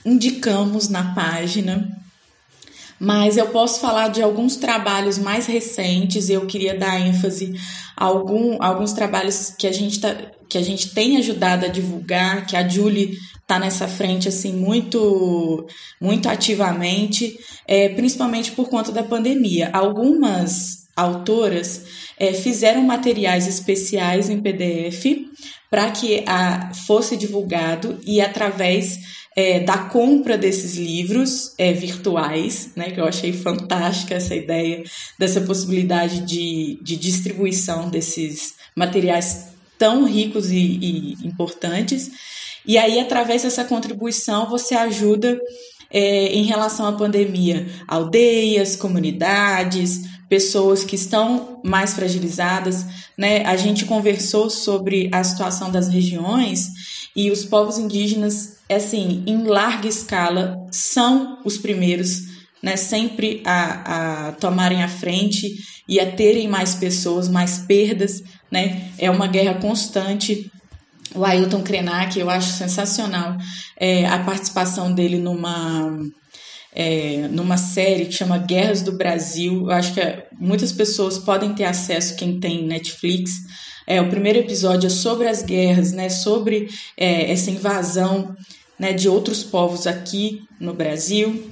[0.05, 1.97] indicamos na página.
[3.01, 7.55] Mas eu posso falar de alguns trabalhos mais recentes, eu queria dar ênfase
[7.97, 10.17] a algum, alguns trabalhos que a gente tá,
[10.49, 15.67] que a gente tem ajudado a divulgar, que a Julie está nessa frente assim muito
[16.01, 19.71] muito ativamente, é, principalmente por conta da pandemia.
[19.73, 21.85] Algumas autoras
[22.19, 25.05] é, fizeram materiais especiais em PDF
[25.71, 28.99] para que a, fosse divulgado e através
[29.37, 34.83] é, da compra desses livros é, virtuais, né, que eu achei fantástica essa ideia
[35.19, 42.11] dessa possibilidade de, de distribuição desses materiais tão ricos e, e importantes.
[42.67, 45.41] E aí, através dessa contribuição, você ajuda
[45.91, 52.85] é, em relação à pandemia aldeias, comunidades, pessoas que estão mais fragilizadas.
[53.17, 53.45] Né?
[53.47, 59.89] A gente conversou sobre a situação das regiões e os povos indígenas, assim, em larga
[59.89, 62.21] escala, são os primeiros,
[62.63, 65.57] né, sempre a, a tomarem a frente
[65.89, 68.93] e a terem mais pessoas, mais perdas, né?
[68.97, 70.49] É uma guerra constante.
[71.13, 73.37] O Ailton Krenak, eu acho sensacional
[73.77, 75.91] é, a participação dele numa
[76.73, 79.63] é, numa série que chama Guerras do Brasil.
[79.63, 83.33] Eu acho que é, muitas pessoas podem ter acesso, quem tem Netflix,
[83.89, 88.37] é, o primeiro episódio é sobre as guerras, né, sobre é, essa invasão
[88.79, 91.51] né, de outros povos aqui no Brasil.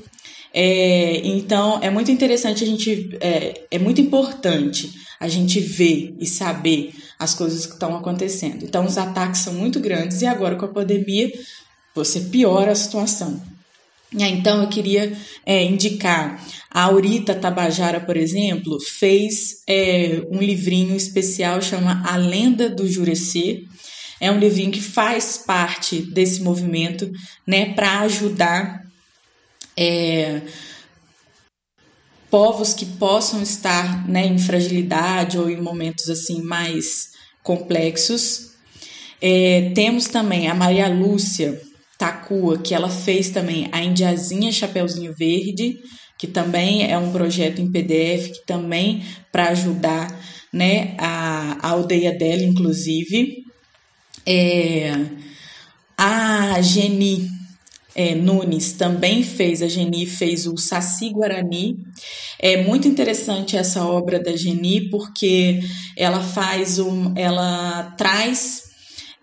[0.52, 6.26] É, então, é muito interessante a gente, é, é muito importante a gente ver e
[6.26, 8.64] saber as coisas que estão acontecendo.
[8.64, 11.32] Então, os ataques são muito grandes e agora com a pandemia
[11.94, 13.40] você piora a situação.
[14.12, 21.60] Então, eu queria é, indicar a Aurita Tabajara, por exemplo, fez é, um livrinho especial
[21.60, 23.64] chama A Lenda do Jurecê.
[24.20, 27.10] É um livrinho que faz parte desse movimento,
[27.46, 28.82] né, para ajudar
[29.76, 30.40] é,
[32.30, 37.10] povos que possam estar né, em fragilidade ou em momentos assim mais
[37.42, 38.52] complexos.
[39.20, 41.60] É, temos também a Maria Lúcia,
[41.98, 45.78] Takua, que ela fez também a Indiazinha Chapeuzinho Verde,
[46.18, 50.08] que também é um projeto em PDF, que também para ajudar
[50.52, 53.44] né, a, a aldeia dela, inclusive.
[54.24, 54.92] É,
[55.96, 57.28] a Geni
[57.94, 61.76] é, Nunes também fez, a Geni fez o Saci Guarani.
[62.38, 65.60] É muito interessante essa obra da Geni, porque
[65.96, 68.65] ela faz um, ela traz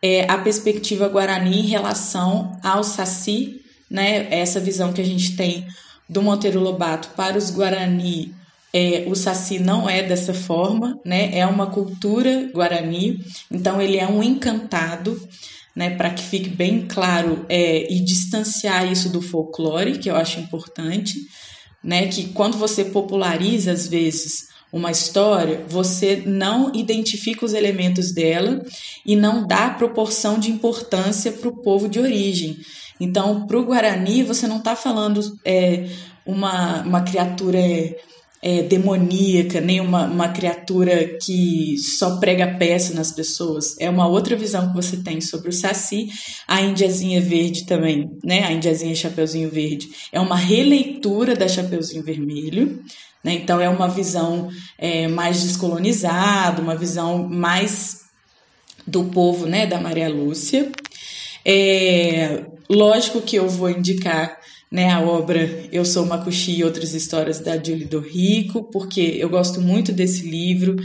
[0.04, 4.28] é, a perspectiva guarani em relação ao saci, né?
[4.30, 5.66] Essa visão que a gente tem
[6.10, 8.36] do Monteiro Lobato para os guarani,
[8.74, 11.38] é, o saci não é dessa forma, né?
[11.38, 15.18] É uma cultura guarani, então ele é um encantado,
[15.74, 15.92] né?
[15.92, 21.18] Para que fique bem claro é, e distanciar isso do folclore, que eu acho importante,
[21.82, 22.08] né?
[22.08, 28.66] Que quando você populariza às vezes uma história, você não identifica os elementos dela
[29.06, 32.58] e não dá proporção de importância para o povo de origem.
[33.00, 35.88] Então, para o Guarani, você não está falando é,
[36.26, 37.60] uma, uma criatura
[38.42, 43.76] é, demoníaca, nem uma, uma criatura que só prega peça nas pessoas.
[43.80, 46.08] É uma outra visão que você tem sobre o Saci.
[46.48, 48.44] A Indiazinha Verde também, né?
[48.44, 49.88] A Indiazinha Chapeuzinho Verde.
[50.12, 52.82] É uma releitura da Chapeuzinho Vermelho.
[53.24, 53.34] Né?
[53.36, 58.02] Então, é uma visão é, mais descolonizada, uma visão mais
[58.86, 60.72] do povo né, da Maria Lúcia.
[61.46, 64.38] É, lógico que eu vou indicar
[64.74, 69.30] né, a obra Eu Sou Macuxi e Outras Histórias da Julie do Rico, porque eu
[69.30, 70.76] gosto muito desse livro,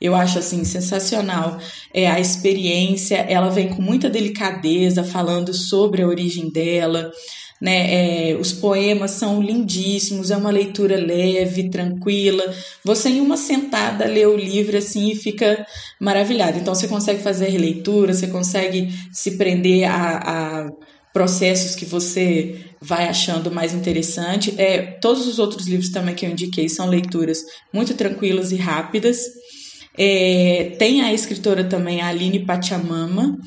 [0.00, 1.58] eu acho assim sensacional
[1.94, 7.12] é, a experiência, ela vem com muita delicadeza, falando sobre a origem dela,
[7.60, 8.30] né?
[8.30, 12.54] É, os poemas são lindíssimos, é uma leitura leve, tranquila.
[12.84, 15.66] Você em uma sentada lê o livro assim e fica
[16.00, 16.58] maravilhado.
[16.58, 20.16] Então você consegue fazer releitura, você consegue se prender a,
[20.66, 20.70] a
[21.12, 24.54] processos que você vai achando mais interessante.
[24.58, 27.38] É, todos os outros livros também que eu indiquei são leituras
[27.72, 29.18] muito tranquilas e rápidas.
[29.98, 33.38] É, tem a escritora também, a Aline Pachamama,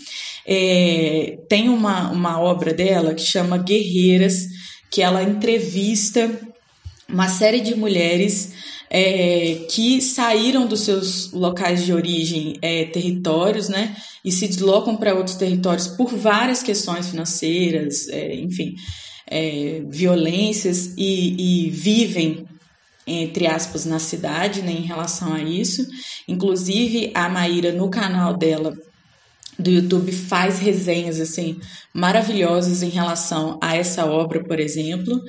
[0.46, 4.48] é, tem uma, uma obra dela que chama Guerreiras,
[4.90, 6.30] que ela entrevista
[7.08, 8.54] uma série de mulheres
[8.90, 15.14] é, que saíram dos seus locais de origem, é, territórios, né, e se deslocam para
[15.14, 18.74] outros territórios por várias questões financeiras, é, enfim,
[19.30, 22.46] é, violências, e, e, vivem,
[23.06, 25.86] entre aspas, na cidade, né, em relação a isso.
[26.28, 28.74] Inclusive, a Maíra, no canal dela,
[29.60, 31.60] do YouTube faz resenhas assim
[31.94, 35.20] maravilhosas em relação a essa obra, por exemplo.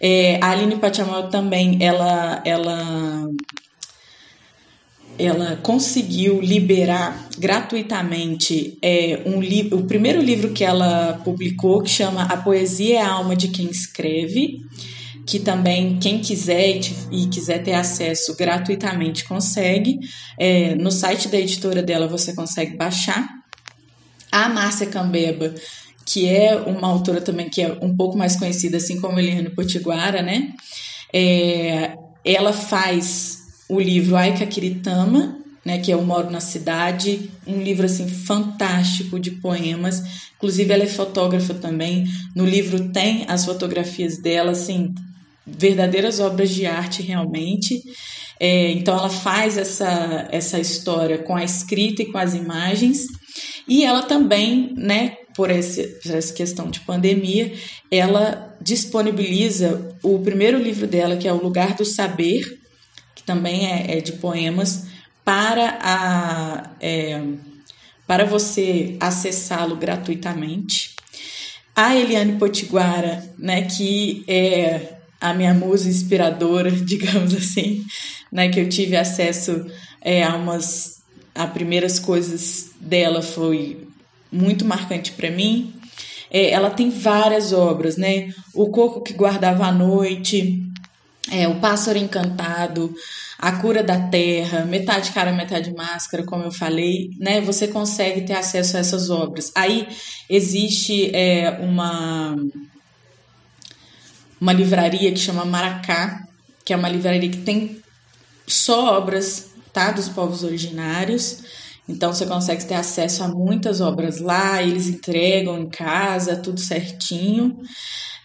[0.00, 3.26] É, a Aline Pachamal também, ela, ela,
[5.18, 12.24] ela conseguiu liberar gratuitamente é, um livro, o primeiro livro que ela publicou que chama
[12.24, 14.60] A Poesia é a Alma de Quem Escreve
[15.28, 16.80] que também quem quiser
[17.12, 20.00] e quiser ter acesso gratuitamente consegue.
[20.38, 23.28] É, no site da editora dela você consegue baixar.
[24.32, 25.54] A Márcia Cambeba,
[26.06, 30.22] que é uma autora também que é um pouco mais conhecida, assim como Eliane Potiguara,
[30.22, 30.54] né?
[31.12, 37.60] É, ela faz o livro Aika Kiritama, né, que é Eu Moro na Cidade, um
[37.60, 40.02] livro assim fantástico de poemas.
[40.38, 42.06] Inclusive ela é fotógrafa também.
[42.34, 44.94] No livro tem as fotografias dela, assim,
[45.56, 47.82] verdadeiras obras de arte realmente.
[48.40, 53.06] É, então ela faz essa, essa história com a escrita e com as imagens.
[53.66, 57.52] E ela também, né, por, esse, por essa questão de pandemia,
[57.90, 62.58] ela disponibiliza o primeiro livro dela, que é O Lugar do Saber,
[63.14, 64.86] que também é, é de poemas,
[65.24, 67.22] para, a, é,
[68.06, 70.96] para você acessá-lo gratuitamente.
[71.76, 77.84] A Eliane Potiguara, né, que é a minha musa inspiradora, digamos assim,
[78.30, 79.66] né, que eu tive acesso
[80.00, 80.98] é, a umas
[81.34, 83.86] a primeiras coisas dela foi
[84.30, 85.72] muito marcante para mim.
[86.30, 88.28] É, ela tem várias obras, né?
[88.52, 90.62] O Coco que Guardava a Noite,
[91.30, 92.92] é, O Pássaro Encantado,
[93.38, 97.40] A Cura da Terra, Metade Cara, Metade Máscara, como eu falei, né?
[97.40, 99.52] Você consegue ter acesso a essas obras.
[99.54, 99.86] Aí
[100.28, 102.36] existe é, uma,
[104.40, 106.26] uma livraria que chama Maracá,
[106.64, 107.80] que é uma livraria que tem
[108.46, 111.42] só obras tá, dos povos originários.
[111.88, 117.58] Então você consegue ter acesso a muitas obras lá, eles entregam em casa, tudo certinho.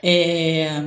[0.03, 0.83] É,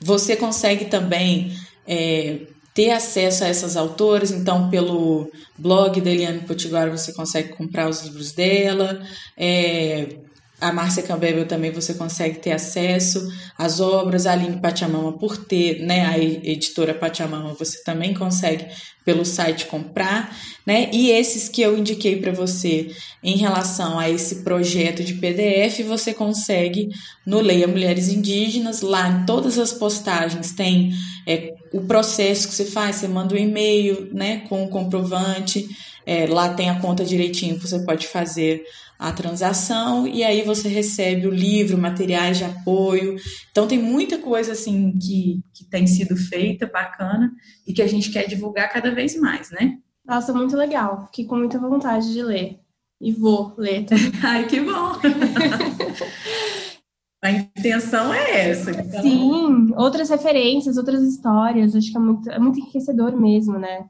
[0.00, 6.90] você consegue também é, ter acesso a essas autoras, então pelo blog da Eliane Potiguara
[6.90, 9.00] você consegue comprar os livros dela.
[9.36, 10.18] É,
[10.64, 15.80] a Márcia Campbell também você consegue ter acesso às obras, a Aline Pachamama por ter,
[15.80, 18.66] né, a editora Pachamama você também consegue
[19.04, 20.34] pelo site comprar,
[20.66, 20.88] né?
[20.90, 22.90] E esses que eu indiquei para você
[23.22, 26.88] em relação a esse projeto de PDF, você consegue
[27.26, 30.94] no Leia Mulheres Indígenas, lá em todas as postagens tem
[31.26, 35.68] é, o processo que você faz, você manda um e-mail, né, com o comprovante,
[36.06, 38.64] é, lá tem a conta direitinho que você pode fazer
[38.98, 43.16] a transação e aí você recebe o livro, materiais de apoio.
[43.50, 47.32] Então tem muita coisa assim que, que tem sido feita bacana
[47.66, 49.78] e que a gente quer divulgar cada vez mais, né?
[50.04, 51.06] Nossa, muito legal.
[51.06, 52.60] Fiquei com muita vontade de ler.
[53.00, 53.86] E vou ler.
[54.22, 54.92] Ai, que bom!
[57.22, 58.70] a intenção é essa.
[58.70, 59.02] Então...
[59.02, 61.74] Sim, outras referências, outras histórias.
[61.74, 63.86] Acho que é muito, é muito enriquecedor mesmo, né?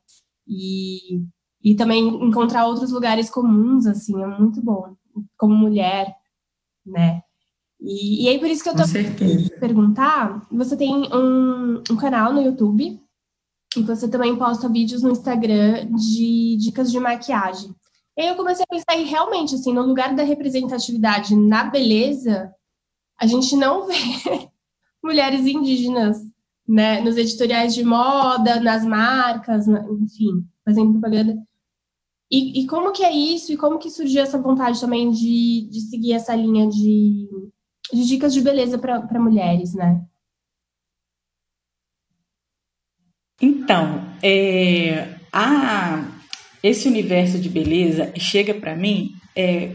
[0.47, 1.21] E
[1.65, 4.95] e também encontrar outros lugares comuns, assim, é muito bom,
[5.39, 6.15] como mulher,
[6.85, 7.23] né?
[7.81, 8.83] E, e aí, por isso que eu tô
[9.59, 13.01] perguntar, você tem um, um canal no YouTube
[13.77, 17.75] e você também posta vídeos no Instagram de dicas de maquiagem.
[18.17, 22.53] E aí eu comecei a pensar em realmente, assim, no lugar da representatividade na beleza,
[23.19, 23.95] a gente não vê
[25.03, 26.19] mulheres indígenas,
[26.67, 31.37] né, nos editoriais de moda, nas marcas, enfim, fazendo propaganda.
[32.35, 33.53] E, e, como que é isso?
[33.53, 37.29] E como que surgiu essa vontade também de, de seguir essa linha de,
[37.93, 40.05] de dicas de beleza para mulheres, né?
[43.41, 46.11] Então, é, a,
[46.61, 49.71] esse universo de beleza chega para mim é,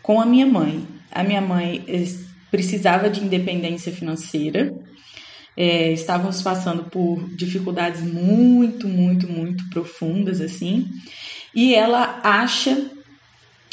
[0.00, 0.86] com a minha mãe.
[1.10, 1.84] A minha mãe
[2.52, 4.72] precisava de independência financeira,
[5.56, 10.86] é, estávamos passando por dificuldades muito, muito, muito profundas, assim,
[11.54, 12.90] e ela acha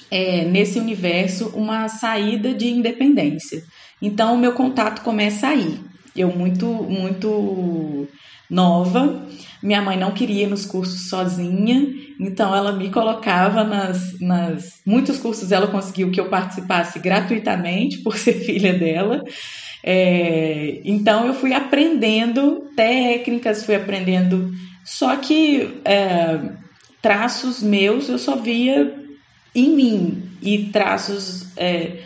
[0.10, 3.64] é, nesse universo uma saída de independência.
[4.02, 5.80] Então, o meu contato começa aí.
[6.16, 8.08] Eu muito, muito
[8.50, 9.26] nova.
[9.62, 11.88] Minha mãe não queria ir nos cursos sozinha,
[12.20, 14.82] então ela me colocava nas, nas.
[14.86, 19.24] Muitos cursos ela conseguiu que eu participasse gratuitamente por ser filha dela.
[19.84, 24.52] É, então eu fui aprendendo técnicas, fui aprendendo.
[24.86, 26.40] Só que é,
[27.02, 28.96] traços meus eu só via
[29.54, 32.00] em mim e traços é,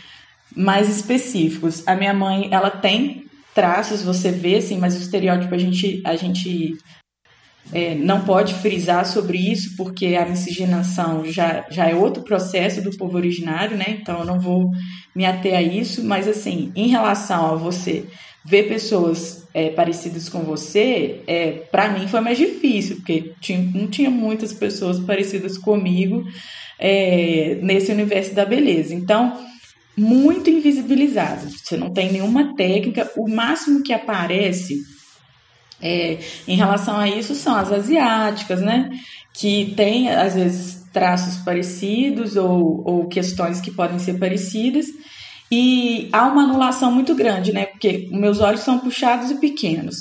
[0.55, 1.87] mais específicos.
[1.87, 6.15] A minha mãe, ela tem traços, você vê, assim, mas o estereótipo a gente, a
[6.15, 6.77] gente
[7.73, 12.95] é, não pode frisar sobre isso, porque a miscigenação já, já é outro processo do
[12.95, 13.97] povo originário, né?
[14.01, 14.69] Então eu não vou
[15.15, 18.05] me ater a isso, mas assim, em relação a você
[18.45, 23.87] ver pessoas é, parecidas com você, é, para mim foi mais difícil, porque tinha, não
[23.87, 26.23] tinha muitas pessoas parecidas comigo
[26.79, 28.93] é, nesse universo da beleza.
[28.93, 29.37] Então,
[29.97, 31.49] muito invisibilizado.
[31.49, 33.11] Você não tem nenhuma técnica.
[33.17, 34.79] O máximo que aparece
[35.81, 36.17] é,
[36.47, 38.89] em relação a isso são as asiáticas, né?
[39.33, 44.87] Que tem, às vezes, traços parecidos ou, ou questões que podem ser parecidas.
[45.51, 47.65] E há uma anulação muito grande, né?
[47.65, 49.95] Porque meus olhos são puxados e pequenos.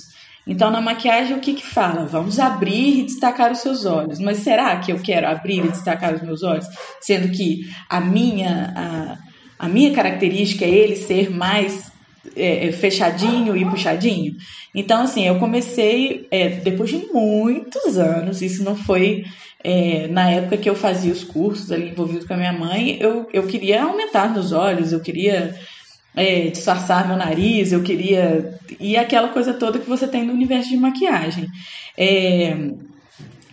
[0.46, 2.06] Então, na maquiagem, o que que fala?
[2.06, 4.20] Vamos abrir e destacar os seus olhos.
[4.20, 6.66] Mas será que eu quero abrir e destacar os meus olhos?
[7.00, 11.90] Sendo que a minha, a, a minha característica é ele ser mais
[12.34, 14.34] é, é fechadinho e puxadinho.
[14.74, 19.24] Então, assim, eu comecei, é, depois de muitos anos, isso não foi
[19.62, 23.28] é, na época que eu fazia os cursos ali envolvidos com a minha mãe, eu,
[23.32, 25.54] eu queria aumentar meus olhos, eu queria
[26.14, 28.58] é, disfarçar meu nariz, eu queria.
[28.78, 31.48] E aquela coisa toda que você tem no universo de maquiagem.
[31.96, 32.56] É,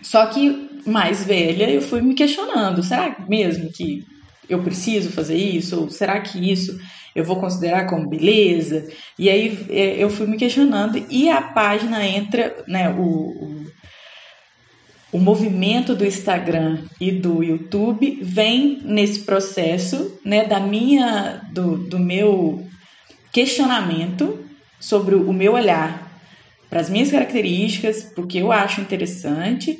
[0.02, 4.04] só que mais velha, eu fui me questionando: será mesmo que
[4.48, 5.80] eu preciso fazer isso?
[5.80, 6.78] Ou será que isso
[7.14, 8.88] eu vou considerar como beleza?
[9.18, 12.90] E aí é, eu fui me questionando e a página entra, né?
[12.90, 13.64] O, o
[15.14, 22.00] o movimento do Instagram e do YouTube vem nesse processo, né, da minha, do, do
[22.00, 22.66] meu
[23.32, 24.44] questionamento
[24.80, 26.20] sobre o meu olhar
[26.68, 29.78] para as minhas características, porque eu acho interessante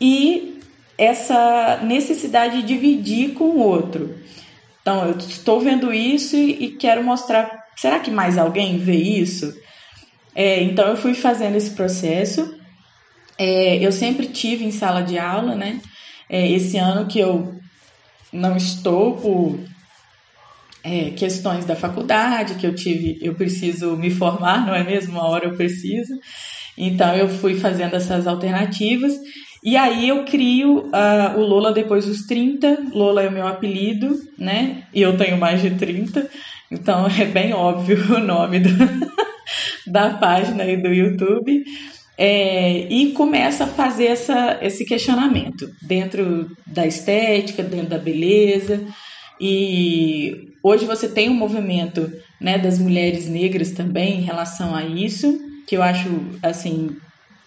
[0.00, 0.58] e
[0.98, 4.16] essa necessidade de dividir com o outro.
[4.84, 7.64] Então, eu estou vendo isso e, e quero mostrar.
[7.74, 9.56] Será que mais alguém vê isso?
[10.34, 12.54] É, então, eu fui fazendo esse processo
[13.38, 15.80] é, eu sempre tive em sala de aula, né?
[16.28, 17.54] É, esse ano que eu
[18.32, 19.58] não estou por
[20.82, 25.14] é, questões da faculdade, que eu tive, eu preciso me formar, não é mesmo?
[25.14, 26.14] Uma hora eu preciso.
[26.76, 29.12] Então eu fui fazendo essas alternativas.
[29.64, 32.88] E aí eu crio uh, o Lola depois dos 30.
[32.92, 34.82] Lola é o meu apelido, né?
[34.92, 36.28] E eu tenho mais de 30.
[36.70, 38.68] Então é bem óbvio o nome do,
[39.90, 41.64] da página aí do YouTube.
[42.18, 48.86] É, e começa a fazer essa, esse questionamento dentro da estética, dentro da beleza.
[49.40, 55.40] E hoje você tem um movimento né, das mulheres negras também em relação a isso,
[55.66, 56.08] que eu acho
[56.42, 56.94] assim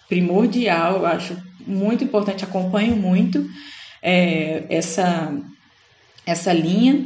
[0.10, 3.48] primordial, eu acho muito importante, acompanho muito
[4.02, 5.36] é, essa,
[6.26, 7.06] essa linha.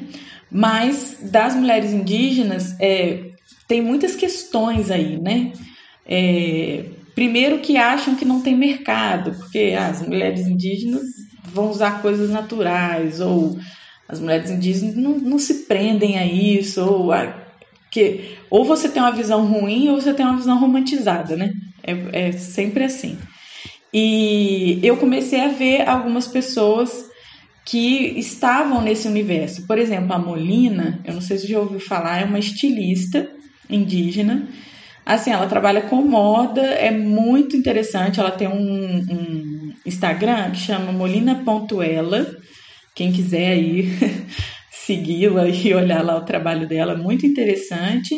[0.49, 3.31] Mas das mulheres indígenas é,
[3.67, 5.53] tem muitas questões aí, né?
[6.05, 11.03] É, Primeiro que acham que não tem mercado, porque ah, as mulheres indígenas
[11.43, 13.59] vão usar coisas naturais, ou
[14.07, 17.35] as mulheres indígenas não, não se prendem a isso, ou a,
[17.91, 21.53] que, ou você tem uma visão ruim ou você tem uma visão romantizada, né?
[21.83, 23.17] É, é sempre assim.
[23.93, 27.05] E eu comecei a ver algumas pessoas
[27.65, 29.67] que estavam nesse universo.
[29.67, 33.29] Por exemplo, a Molina, eu não sei se já ouviu falar, é uma estilista
[33.69, 34.47] indígena
[35.05, 38.19] Assim, ela trabalha com moda, é muito interessante.
[38.19, 42.27] Ela tem um, um Instagram que chama molina.ela.
[42.95, 43.89] Quem quiser aí
[44.71, 48.15] segui-la e olhar lá o trabalho dela, muito interessante.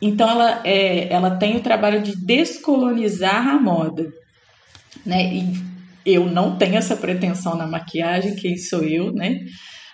[0.00, 4.06] Então, ela, é, ela tem o trabalho de descolonizar a moda.
[5.06, 5.34] Né?
[5.34, 5.52] E
[6.04, 9.40] eu não tenho essa pretensão na maquiagem, quem sou eu, né?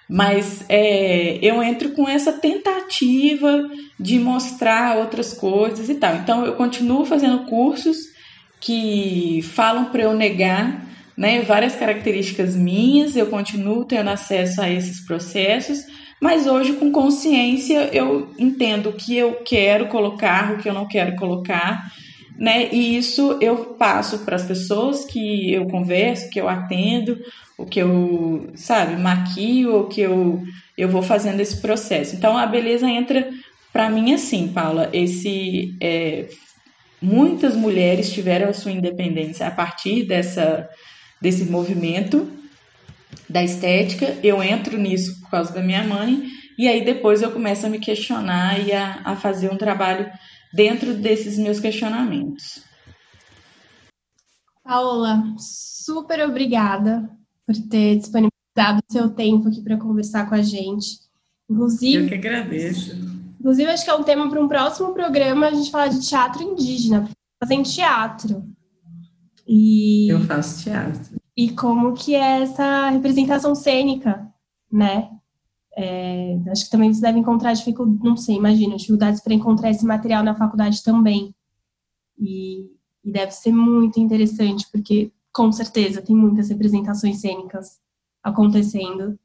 [0.09, 6.17] Mas é, eu entro com essa tentativa de mostrar outras coisas e tal.
[6.17, 7.97] Então eu continuo fazendo cursos
[8.61, 10.87] que falam para eu negar
[11.17, 15.85] né, várias características minhas, eu continuo tendo acesso a esses processos,
[16.21, 20.87] mas hoje com consciência eu entendo o que eu quero colocar, o que eu não
[20.87, 21.91] quero colocar,
[22.37, 22.69] né?
[22.73, 27.19] E isso eu passo para as pessoas que eu converso, que eu atendo,
[27.57, 30.43] o que eu, sabe, maquio, o que eu,
[30.77, 32.17] eu vou fazendo esse processo.
[32.17, 33.29] Então a beleza entra
[33.73, 36.29] para mim assim, Paula, esse é,
[37.01, 40.69] muitas mulheres tiveram a sua independência a partir dessa,
[41.21, 42.31] desse movimento
[43.29, 44.17] da estética.
[44.23, 46.23] Eu entro nisso por causa da minha mãe,
[46.59, 50.11] e aí depois eu começo a me questionar e a, a fazer um trabalho
[50.53, 52.63] dentro desses meus questionamentos.
[54.63, 57.11] Paola, super obrigada
[57.47, 61.01] por ter disponibilizado o seu tempo aqui para conversar com a gente.
[61.51, 62.95] Inclusive, eu que agradeço.
[63.41, 66.43] Inclusive, acho que é um tema para um próximo programa a gente falar de teatro
[66.43, 67.09] indígena,
[67.43, 68.45] fazem teatro.
[69.47, 71.17] E, eu faço teatro.
[71.37, 74.29] E como que é essa representação cênica,
[74.71, 75.11] né?
[75.77, 79.85] É, acho que também você deve encontrar dificuldades, não sei, imagina, dificuldades para encontrar esse
[79.85, 81.35] material na faculdade também.
[82.19, 82.71] E,
[83.05, 87.81] e deve ser muito interessante, porque com certeza tem muitas representações cênicas
[88.23, 89.19] acontecendo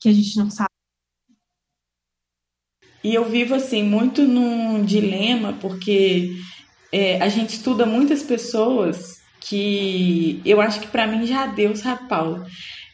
[0.00, 0.70] que a gente não sabe.
[3.02, 6.34] E eu vivo assim muito num dilema, porque
[6.90, 12.08] é, a gente estuda muitas pessoas que eu acho que para mim já deu, sabe?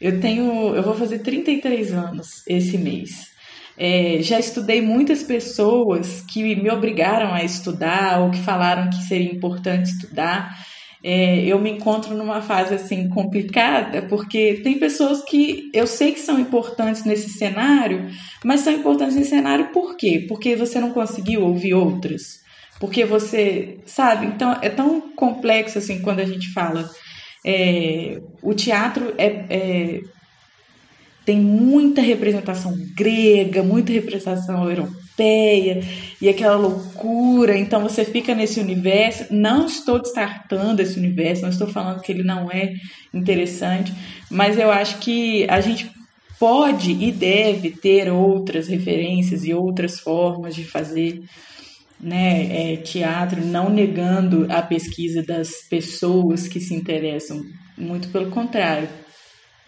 [0.01, 3.29] Eu tenho, eu vou fazer 33 anos esse mês.
[3.77, 9.31] É, já estudei muitas pessoas que me obrigaram a estudar ou que falaram que seria
[9.31, 10.57] importante estudar.
[11.03, 16.19] É, eu me encontro numa fase assim complicada porque tem pessoas que eu sei que
[16.19, 18.07] são importantes nesse cenário,
[18.43, 20.25] mas são importantes nesse cenário por quê?
[20.27, 22.41] Porque você não conseguiu ouvir outras,
[22.79, 24.27] porque você sabe.
[24.27, 26.87] Então é tão complexo assim quando a gente fala
[27.45, 30.01] é, o teatro é, é,
[31.25, 35.81] tem muita representação grega, muita representação europeia
[36.21, 37.57] e aquela loucura.
[37.57, 39.25] Então você fica nesse universo.
[39.31, 42.73] Não estou descartando esse universo, não estou falando que ele não é
[43.13, 43.93] interessante,
[44.29, 45.89] mas eu acho que a gente
[46.39, 51.21] pode e deve ter outras referências e outras formas de fazer
[52.01, 57.43] né, é, teatro, não negando a pesquisa das pessoas que se interessam,
[57.77, 58.89] muito pelo contrário.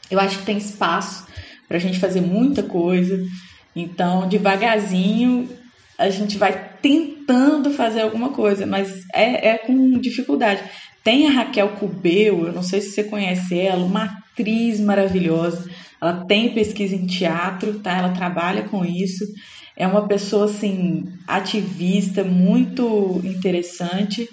[0.09, 1.27] Eu acho que tem espaço
[1.67, 3.23] para a gente fazer muita coisa,
[3.75, 5.49] então devagarzinho
[5.97, 10.63] a gente vai tentando fazer alguma coisa, mas é, é com dificuldade.
[11.03, 15.69] Tem a Raquel Cubeu, eu não sei se você conhece ela, uma atriz maravilhosa.
[16.01, 17.97] Ela tem pesquisa em teatro, tá?
[17.97, 19.25] Ela trabalha com isso
[19.75, 24.29] é uma pessoa assim ativista muito interessante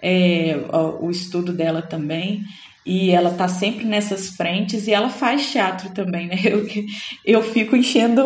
[0.00, 0.56] é,
[1.00, 2.42] o estudo dela também
[2.86, 6.36] e ela tá sempre nessas frentes e ela faz teatro também, né?
[6.44, 6.66] Eu,
[7.24, 8.22] eu fico enchendo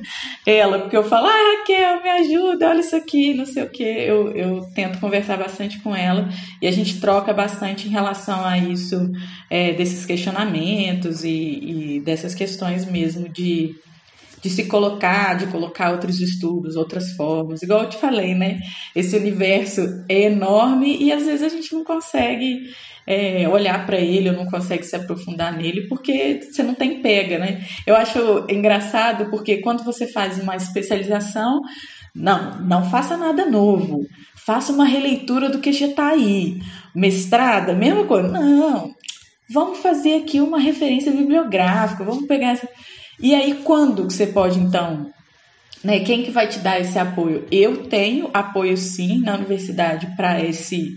[0.44, 3.82] ela, porque eu falo, ah, Raquel, me ajuda, olha isso aqui, não sei o que.
[3.82, 6.28] Eu, eu tento conversar bastante com ela
[6.60, 9.10] e a gente troca bastante em relação a isso,
[9.48, 13.74] é, desses questionamentos e, e dessas questões mesmo de
[14.44, 17.62] de se colocar, de colocar outros estudos, outras formas.
[17.62, 18.60] Igual eu te falei, né?
[18.94, 22.60] Esse universo é enorme e às vezes a gente não consegue
[23.06, 27.38] é, olhar para ele, ou não consegue se aprofundar nele, porque você não tem pega,
[27.38, 27.64] né?
[27.86, 31.62] Eu acho engraçado porque quando você faz uma especialização,
[32.14, 34.06] não, não faça nada novo.
[34.44, 36.58] Faça uma releitura do que já está aí.
[36.94, 38.28] Mestrada, mesma coisa.
[38.28, 38.94] Não,
[39.48, 42.68] vamos fazer aqui uma referência bibliográfica, vamos pegar essa
[43.18, 45.10] e aí, quando você pode, então,
[45.84, 46.00] né?
[46.00, 47.46] Quem que vai te dar esse apoio?
[47.50, 50.96] Eu tenho apoio sim na universidade para esse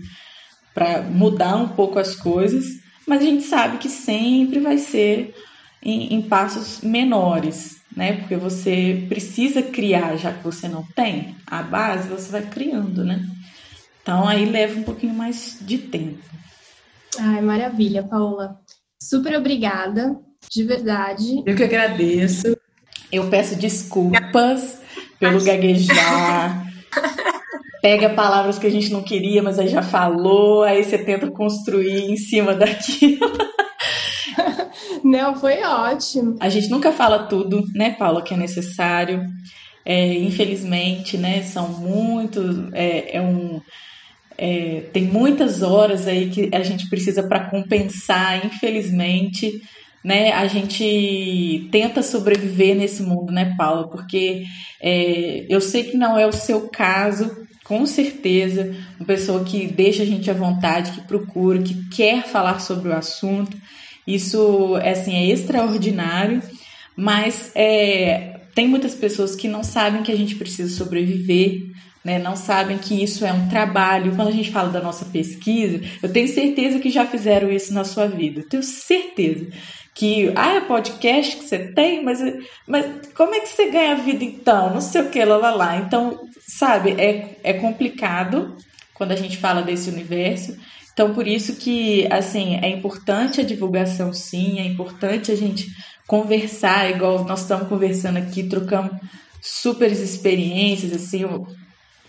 [0.74, 2.64] para mudar um pouco as coisas,
[3.06, 5.34] mas a gente sabe que sempre vai ser
[5.82, 8.12] em, em, passos menores, né?
[8.12, 13.26] Porque você precisa criar, já que você não tem a base, você vai criando, né?
[14.00, 16.22] Então aí leva um pouquinho mais de tempo.
[17.18, 18.60] Ai, maravilha, Paula.
[19.02, 20.16] Super obrigada
[20.50, 21.42] de verdade.
[21.46, 22.56] Eu que agradeço.
[23.10, 24.80] Eu peço desculpas
[25.18, 26.66] pelo gaguejar.
[27.80, 32.10] Pega palavras que a gente não queria, mas aí já falou, aí você tenta construir
[32.10, 33.30] em cima daquilo.
[35.04, 36.36] Não, foi ótimo.
[36.40, 39.24] A gente nunca fala tudo, né, Paula, que é necessário.
[39.84, 43.60] É, infelizmente, né, são muitos, é, é um,
[44.36, 49.62] é, tem muitas horas aí que a gente precisa para compensar, infelizmente,
[50.04, 53.88] né, a gente tenta sobreviver nesse mundo, né, Paula?
[53.88, 54.44] Porque
[54.80, 60.02] é, eu sei que não é o seu caso, com certeza, uma pessoa que deixa
[60.02, 63.56] a gente à vontade, que procura, que quer falar sobre o assunto.
[64.06, 66.42] Isso, assim, é extraordinário,
[66.96, 71.70] mas é, tem muitas pessoas que não sabem que a gente precisa sobreviver,
[72.08, 74.16] né, não sabem que isso é um trabalho.
[74.16, 77.84] Quando a gente fala da nossa pesquisa, eu tenho certeza que já fizeram isso na
[77.84, 78.40] sua vida.
[78.40, 79.46] Eu tenho certeza
[79.94, 82.18] que ah, é podcast que você tem, mas,
[82.66, 84.72] mas como é que você ganha vida então?
[84.72, 85.76] Não sei o que, lá, lá, lá.
[85.76, 88.56] Então, sabe, é, é complicado
[88.94, 90.56] quando a gente fala desse universo.
[90.94, 95.66] Então, por isso que, assim, é importante a divulgação, sim, é importante a gente
[96.06, 98.92] conversar, igual nós estamos conversando aqui, trocamos
[99.42, 101.24] super experiências, assim,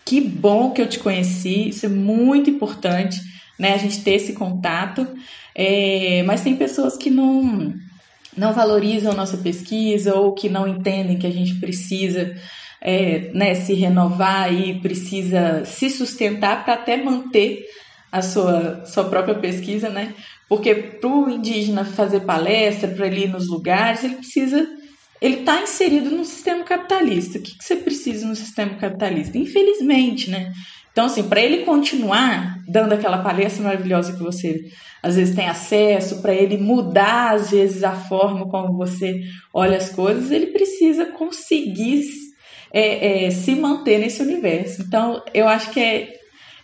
[0.10, 3.22] que bom que eu te conheci, isso é muito importante,
[3.60, 5.08] né, a gente ter esse contato,
[5.54, 7.72] é, mas tem pessoas que não,
[8.36, 12.36] não valorizam nossa pesquisa ou que não entendem que a gente precisa
[12.82, 17.68] é, né, se renovar e precisa se sustentar para até manter
[18.12, 20.16] a sua, sua própria pesquisa, né?
[20.48, 24.68] Porque para o indígena fazer palestra, para ele ir nos lugares, ele precisa.
[25.22, 27.38] Ele está inserido no sistema capitalista.
[27.38, 29.38] O que, que você precisa no sistema capitalista?
[29.38, 30.52] Infelizmente, né?
[30.92, 34.66] Então, assim, para ele continuar dando aquela palestra maravilhosa que você
[35.02, 39.22] às vezes tem acesso, para ele mudar às vezes a forma como você
[39.54, 42.04] olha as coisas, ele precisa conseguir
[42.74, 44.82] é, é, se manter nesse universo.
[44.82, 46.20] Então, eu acho que é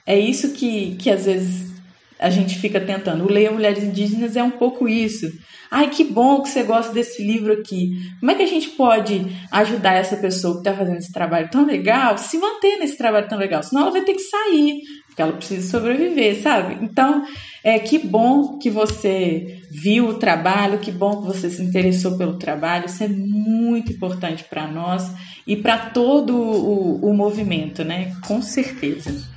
[0.05, 1.74] é isso que, que às vezes
[2.20, 3.26] a gente fica tentando.
[3.26, 5.32] O Leia Mulheres Indígenas é um pouco isso.
[5.70, 7.91] Ai, que bom que você gosta desse livro aqui.
[8.20, 11.66] Como é que a gente pode ajudar essa pessoa que está fazendo esse trabalho tão
[11.66, 13.61] legal se manter nesse trabalho tão legal?
[13.61, 16.78] Senão ela vai ter que sair, porque ela precisa sobreviver, sabe?
[16.82, 17.26] Então,
[17.63, 22.38] é que bom que você viu o trabalho, que bom que você se interessou pelo
[22.38, 22.86] trabalho.
[22.86, 25.11] Isso é muito importante para nós
[25.45, 28.13] e para todo o, o movimento, né?
[28.26, 29.34] Com certeza.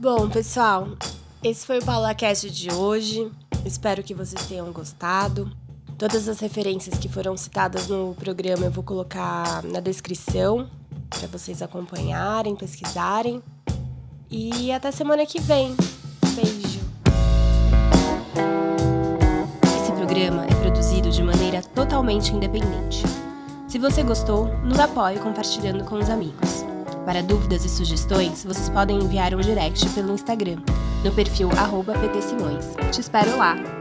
[0.00, 0.88] Bom, pessoal,
[1.44, 3.30] esse foi o PaulaCast de hoje.
[3.66, 5.52] Espero que vocês tenham gostado.
[5.98, 10.70] Todas as referências que foram citadas no programa eu vou colocar na descrição
[11.10, 13.42] para vocês acompanharem, pesquisarem.
[14.30, 15.76] E até semana que vem.
[16.34, 16.80] Beijo.
[19.82, 23.02] Esse programa é produzido de maneira totalmente independente.
[23.68, 26.69] Se você gostou, nos apoie compartilhando com os amigos.
[27.10, 30.58] Para dúvidas e sugestões, vocês podem enviar um direct pelo Instagram,
[31.02, 31.50] no perfil
[31.92, 32.64] PTSimões.
[32.92, 33.79] Te espero lá!